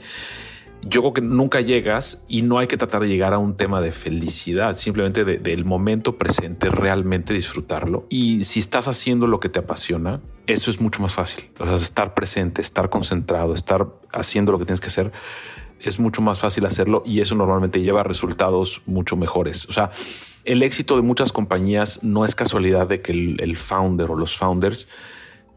[0.89, 3.81] Yo creo que nunca llegas y no hay que tratar de llegar a un tema
[3.81, 8.07] de felicidad, simplemente del momento presente, realmente disfrutarlo.
[8.09, 11.49] Y si estás haciendo lo que te apasiona, eso es mucho más fácil.
[11.59, 15.13] O sea, estar presente, estar concentrado, estar haciendo lo que tienes que hacer,
[15.81, 19.67] es mucho más fácil hacerlo y eso normalmente lleva a resultados mucho mejores.
[19.69, 19.91] O sea,
[20.45, 24.87] el éxito de muchas compañías no es casualidad de que el founder o los founders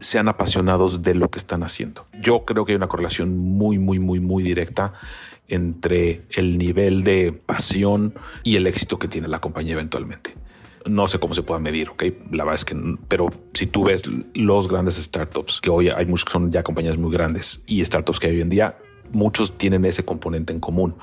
[0.00, 2.06] sean apasionados de lo que están haciendo.
[2.20, 4.94] Yo creo que hay una correlación muy, muy, muy, muy directa
[5.48, 10.34] entre el nivel de pasión y el éxito que tiene la compañía eventualmente.
[10.86, 12.04] No sé cómo se pueda medir, ¿ok?
[12.30, 12.76] La verdad es que,
[13.08, 14.02] pero si tú ves
[14.34, 18.18] los grandes startups, que hoy hay muchos que son ya compañías muy grandes y startups
[18.18, 18.78] que hay hoy en día,
[19.12, 20.94] muchos tienen ese componente en común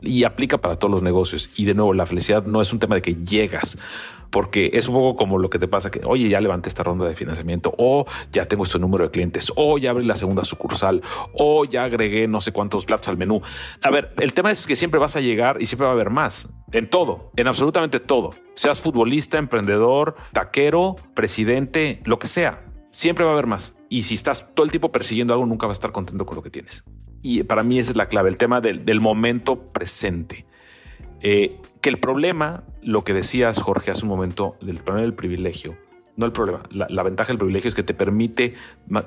[0.00, 1.50] y aplica para todos los negocios.
[1.56, 3.78] Y de nuevo, la felicidad no es un tema de que llegas,
[4.32, 7.06] porque es un poco como lo que te pasa que, oye, ya levanté esta ronda
[7.06, 11.02] de financiamiento, o ya tengo este número de clientes, o ya abrí la segunda sucursal,
[11.34, 13.42] o ya agregué no sé cuántos platos al menú.
[13.82, 16.10] A ver, el tema es que siempre vas a llegar y siempre va a haber
[16.10, 18.30] más, en todo, en absolutamente todo.
[18.54, 23.76] Seas futbolista, emprendedor, taquero, presidente, lo que sea, siempre va a haber más.
[23.90, 26.42] Y si estás todo el tiempo persiguiendo algo, nunca vas a estar contento con lo
[26.42, 26.84] que tienes.
[27.22, 30.46] Y para mí esa es la clave, el tema del, momento presente.
[31.22, 35.76] Eh, que el problema, lo que decías Jorge hace un momento, del problema del privilegio,
[36.16, 38.54] no el problema, la, ventaja del privilegio es que te permite,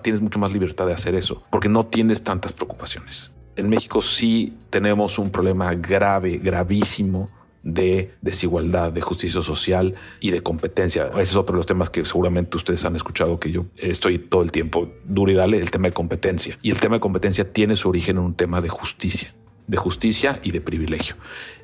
[0.02, 3.32] tienes mucho más libertad de hacer eso, porque no tienes tantas preocupaciones.
[3.56, 7.30] En México sí tenemos un problema grave, gravísimo
[7.64, 11.08] de desigualdad, de justicia social y de competencia.
[11.14, 14.42] Ese es otro de los temas que seguramente ustedes han escuchado que yo estoy todo
[14.42, 16.60] el tiempo duro y dale, el tema de competencia.
[16.62, 19.34] Y el tema de competencia tiene su origen en un tema de justicia
[19.68, 21.16] de justicia y de privilegio.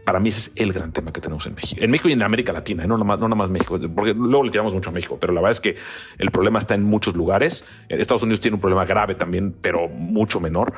[0.03, 1.79] Para mí ese es el gran tema que tenemos en México.
[1.81, 2.87] En México y en América Latina, ¿eh?
[2.87, 5.51] no nada no más México, porque luego le tiramos mucho a México, pero la verdad
[5.51, 5.75] es que
[6.17, 7.65] el problema está en muchos lugares.
[7.87, 10.73] Estados Unidos tiene un problema grave también, pero mucho menor.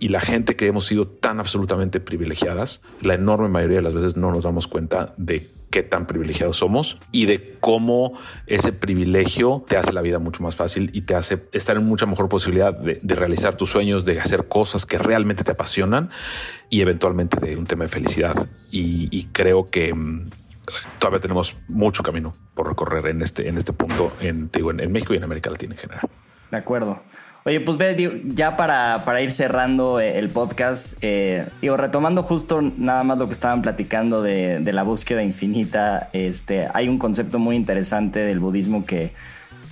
[0.00, 4.16] Y la gente que hemos sido tan absolutamente privilegiadas, la enorme mayoría de las veces
[4.16, 8.12] no nos damos cuenta de qué tan privilegiados somos y de cómo
[8.46, 12.06] ese privilegio te hace la vida mucho más fácil y te hace estar en mucha
[12.06, 16.10] mejor posibilidad de, realizar tus sueños, de hacer cosas que realmente te apasionan
[16.70, 18.36] y eventualmente de un tema de felicidad.
[18.70, 20.30] Y, creo que mm,
[21.00, 25.16] todavía tenemos mucho camino por recorrer en este, en este punto en, en México y
[25.16, 26.08] en América Latina en general.
[26.52, 27.02] De acuerdo.
[27.46, 32.62] Oye, pues ve, ya para, para ir cerrando eh, el podcast, eh, digo, retomando justo
[32.62, 37.38] nada más lo que estaban platicando de, de, la búsqueda infinita, este, hay un concepto
[37.38, 39.12] muy interesante del budismo que,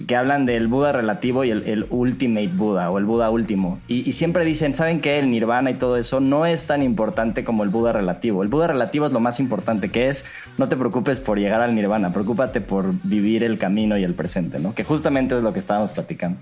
[0.07, 3.81] que hablan del Buda relativo y el, el Ultimate Buda o el Buda último.
[3.89, 5.19] Y, siempre dicen, ¿saben qué?
[5.19, 8.43] El nirvana y todo eso no es tan importante como el Buda relativo.
[8.43, 10.25] El Buda relativo es lo más importante que es,
[10.59, 14.59] no te preocupes por llegar al nirvana, preocúpate por vivir el camino y el presente,
[14.59, 14.75] ¿no?
[14.75, 16.39] Que justamente es lo que estábamos platicando.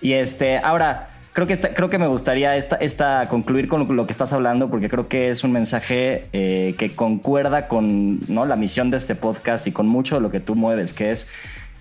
[0.00, 4.12] Y este, ahora, creo que, creo que me gustaría esta, esta, concluir con lo que
[4.12, 8.46] estás hablando, porque creo que es un mensaje eh, que concuerda con ¿no?
[8.46, 11.28] la misión de este podcast y con mucho de lo que tú mueves, que es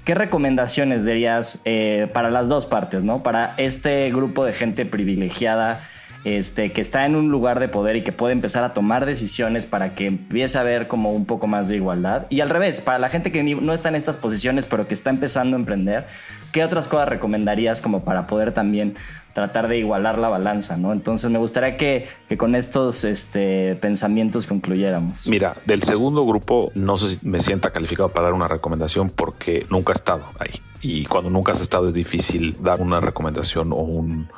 [0.10, 3.22] ¿Qué recomendaciones dirías eh, para las dos partes, ¿no?
[3.22, 5.88] Para este grupo de gente privilegiada
[6.24, 9.68] este, que está en un lugar de poder y que puede empezar a tomar decisiones
[9.68, 12.26] para que empiece a haber como un poco más de igualdad.
[12.32, 15.12] Y al revés, para la gente que no está en estas posiciones pero que está
[15.12, 16.08] empezando a emprender,
[16.52, 18.96] ¿qué otras cosas recomendarías como para poder también
[19.40, 20.94] tratar de igualar la balanza, ¿no?
[20.94, 25.28] Entonces me gustaría que, que con estos este, pensamientos concluyéramos.
[25.28, 29.66] Mira, del segundo grupo no sé si me sienta calificado para dar una recomendación porque
[29.70, 30.62] nunca he estado ahí.
[30.82, 34.30] Y cuando nunca has estado es difícil dar una recomendación o un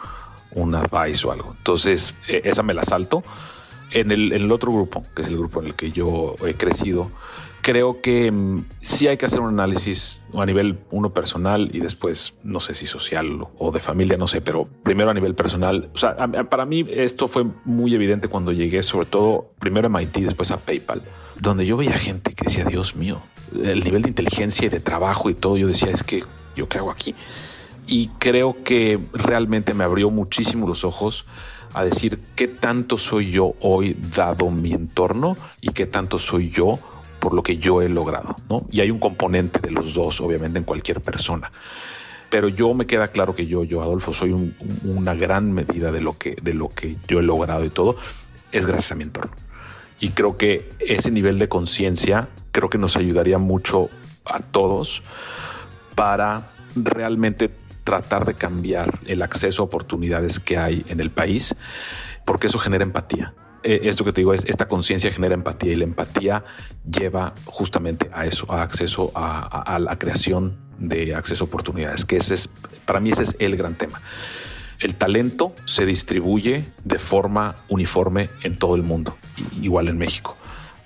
[0.53, 1.53] un advice o algo.
[1.57, 3.23] Entonces, e, esa me la salto.
[3.91, 6.53] En el, en el, otro grupo, que es el grupo en el que yo he
[6.53, 7.11] crecido,
[7.61, 12.35] creo que mm, sí hay que hacer un análisis a nivel uno personal y después,
[12.43, 15.89] no sé si social o de familia, no sé, pero primero a nivel personal.
[15.93, 16.15] O sea,
[16.49, 20.57] para mí esto fue muy evidente cuando llegué, sobre todo primero a MIT, después a
[20.57, 21.03] PayPal,
[21.39, 23.21] donde yo veía gente que decía, Dios mío,
[23.63, 26.23] el nivel de inteligencia y de trabajo y todo, yo decía, es que
[26.55, 27.15] yo qué hago aquí
[27.87, 31.25] y creo que realmente me abrió muchísimo los ojos
[31.73, 36.79] a decir qué tanto soy yo hoy dado mi entorno y qué tanto soy yo
[37.21, 38.63] por lo que yo he logrado, ¿no?
[38.71, 41.51] Y hay un componente de los dos, obviamente, en cualquier persona.
[42.31, 46.17] Pero yo me queda claro que yo, yo, Adolfo, soy una gran medida de lo,
[46.17, 47.95] que, de lo que yo he logrado y todo,
[48.51, 49.33] es gracias a mi entorno.
[49.99, 53.89] Y creo que ese nivel de conciencia creo que nos ayudaría mucho
[54.25, 55.03] a todos
[55.93, 57.51] para realmente
[57.83, 61.55] tratar de cambiar el acceso a oportunidades que hay en el país,
[62.25, 63.35] porque eso genera empatía.
[63.63, 66.43] Eh, esto que te digo es, esta conciencia genera empatía y la empatía
[66.89, 72.33] lleva justamente a eso, a acceso a, la creación de acceso a oportunidades, que ese
[72.33, 72.49] es,
[72.85, 74.01] para mí ese es el gran tema.
[74.79, 79.15] El talento se distribuye de forma uniforme en todo el mundo,
[79.61, 80.37] igual en México.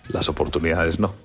[0.09, 1.15] Las oportunidades no.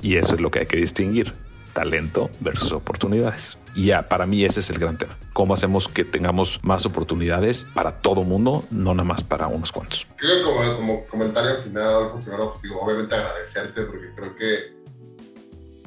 [0.00, 1.34] Y eso es lo que hay que distinguir
[1.74, 3.58] talento versus oportunidades.
[3.74, 5.18] Y ya, para mí ese es el gran tema.
[5.32, 10.06] ¿Cómo hacemos que tengamos más oportunidades para todo mundo, no nada más para unos cuantos?
[10.16, 14.84] Creo que como, como comentario final, primero, digo, obviamente agradecerte porque creo que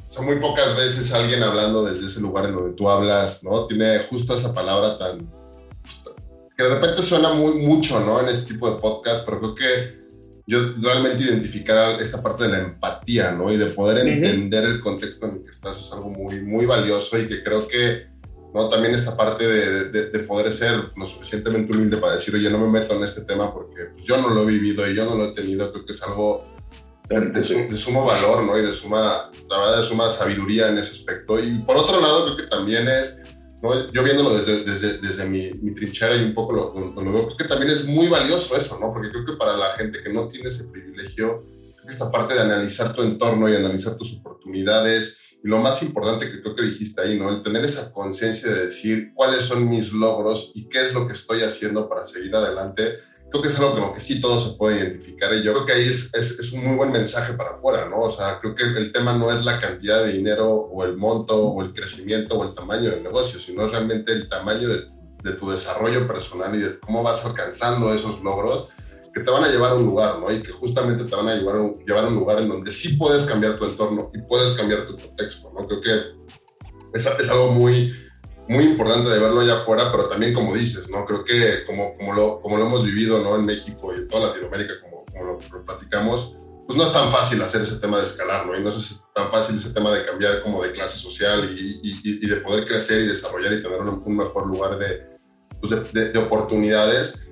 [0.10, 3.66] son muy pocas veces alguien hablando desde ese lugar en donde tú hablas, ¿no?
[3.66, 5.32] Tiene justo esa palabra tan...
[6.58, 8.20] que de repente suena muy mucho, ¿no?
[8.20, 9.97] En este tipo de podcast, pero creo que
[10.48, 13.52] yo realmente identificar esta parte de la empatía, ¿no?
[13.52, 17.20] Y de poder entender el contexto en el que estás es algo muy, muy valioso
[17.20, 18.08] y que creo que,
[18.54, 18.70] ¿no?
[18.70, 22.80] También esta parte de, de, poder ser lo suficientemente humilde para decir, oye, no me
[22.80, 25.26] meto en este tema porque pues, yo no lo he vivido y yo no lo
[25.26, 26.46] he tenido, creo que es algo
[27.10, 28.58] de, de, sumo valor, ¿no?
[28.58, 31.44] Y de suma, la verdad, de suma sabiduría en ese aspecto.
[31.44, 33.22] Y por otro lado, creo que también es
[33.92, 37.38] yo viéndolo desde, desde, desde mi, mi, trinchera y un poco lo, lo, veo, creo
[37.38, 38.94] que también es muy valioso eso, ¿no?
[38.94, 42.36] Porque creo que para la gente que no tiene ese privilegio, creo que esta parte
[42.36, 46.64] de analizar tu entorno y analizar tus oportunidades, y lo más importante que creo que
[46.64, 47.30] dijiste ahí, ¿no?
[47.30, 51.14] El tener esa conciencia de decir cuáles son mis logros y qué es lo que
[51.14, 52.98] estoy haciendo para seguir adelante,
[53.30, 55.66] creo que es algo con lo que sí todo se puede identificar y yo creo
[55.66, 58.02] que ahí es, es, es, un muy buen mensaje para afuera, ¿no?
[58.02, 61.36] O sea, creo que el tema no es la cantidad de dinero o el monto
[61.36, 64.86] o el crecimiento o el tamaño del negocio, sino realmente el tamaño de,
[65.24, 68.70] de tu desarrollo personal y de cómo vas alcanzando esos logros
[69.14, 70.32] que te van a llevar a un lugar, ¿no?
[70.32, 72.72] Y que justamente te van a llevar a un, llevar a un lugar en donde
[72.72, 75.68] sí puedes cambiar tu entorno y puedes cambiar tu contexto, ¿no?
[75.68, 76.02] Creo que
[76.94, 77.92] es, es algo muy
[78.48, 81.06] muy importante de verlo allá afuera, pero también como dices, ¿no?
[81.06, 83.36] Creo que como, como, lo, como lo hemos vivido, ¿no?
[83.36, 87.42] En México y en toda Latinoamérica, como, como lo, platicamos, pues no es tan fácil
[87.42, 88.58] hacer ese tema de escalar, ¿no?
[88.58, 92.00] Y no es tan fácil ese tema de cambiar como de clase social y, y,
[92.04, 95.04] y de poder crecer y desarrollar y tener un, mejor lugar de,
[95.62, 97.27] pues de, de, oportunidades.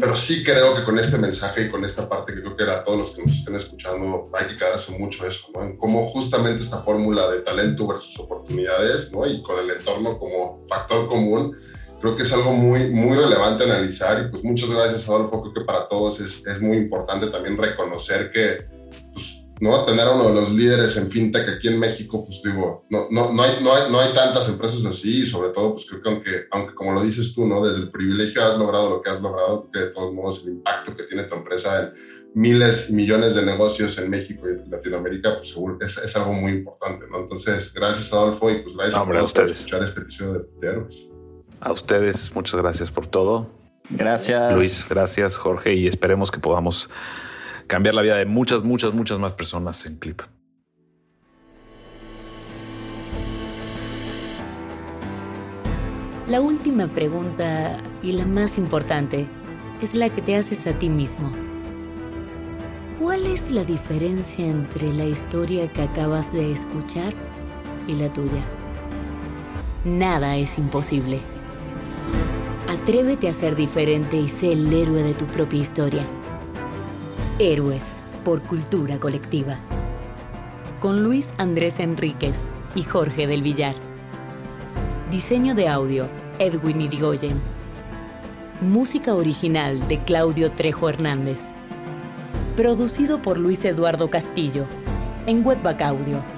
[0.00, 2.82] Pero sí creo que con este mensaje y con esta parte que creo que a
[2.82, 5.62] todos los que nos estén escuchando hay que quedarse mucho eso, ¿no?
[5.62, 9.24] En cómo justamente esta fórmula de talento versus oportunidades, ¿no?
[9.24, 11.56] Y con el entorno como factor común,
[12.00, 15.60] creo que es algo muy, muy relevante analizar y pues muchas gracias Adolfo, creo que
[15.60, 18.77] para todos es, es muy importante también reconocer que
[19.60, 19.84] ¿no?
[19.84, 23.32] Tener a uno de los líderes en fintech aquí en México, pues digo, no, no,
[23.32, 26.08] no, hay, no, hay, no hay tantas empresas así y sobre todo, pues creo que
[26.08, 27.64] aunque, aunque como lo dices tú, ¿no?
[27.66, 30.96] Desde el privilegio has logrado lo que has logrado, que de todos modos el impacto
[30.96, 31.90] que tiene tu empresa en
[32.34, 37.06] miles millones de negocios en México y en Latinoamérica, pues es, es algo muy importante,
[37.10, 37.20] ¿no?
[37.20, 41.10] Entonces, gracias Adolfo y pues gracias por escuchar este episodio de, de Héroes.
[41.60, 43.50] A ustedes, muchas gracias por todo.
[43.90, 44.54] Gracias.
[44.54, 46.90] Luis, gracias Jorge y esperemos que podamos
[47.68, 50.22] cambiar la vida de muchas, muchas, muchas más personas en Clip.
[56.26, 59.26] La última pregunta y la más importante
[59.80, 61.30] es la que te haces a ti mismo.
[62.98, 67.14] ¿Cuál es la diferencia entre la historia que acabas de escuchar
[67.86, 68.42] y la tuya?
[69.84, 71.20] Nada es imposible.
[72.68, 76.04] Atrévete a ser diferente y sé el héroe de tu propia historia.
[77.40, 79.60] Héroes por Cultura Colectiva.
[80.80, 82.34] Con Luis Andrés Enríquez
[82.74, 83.76] y Jorge del Villar.
[85.12, 86.08] Diseño de audio,
[86.40, 87.40] Edwin Irigoyen.
[88.60, 91.38] Música original de Claudio Trejo Hernández.
[92.56, 94.64] Producido por Luis Eduardo Castillo
[95.28, 96.37] en Webback Audio.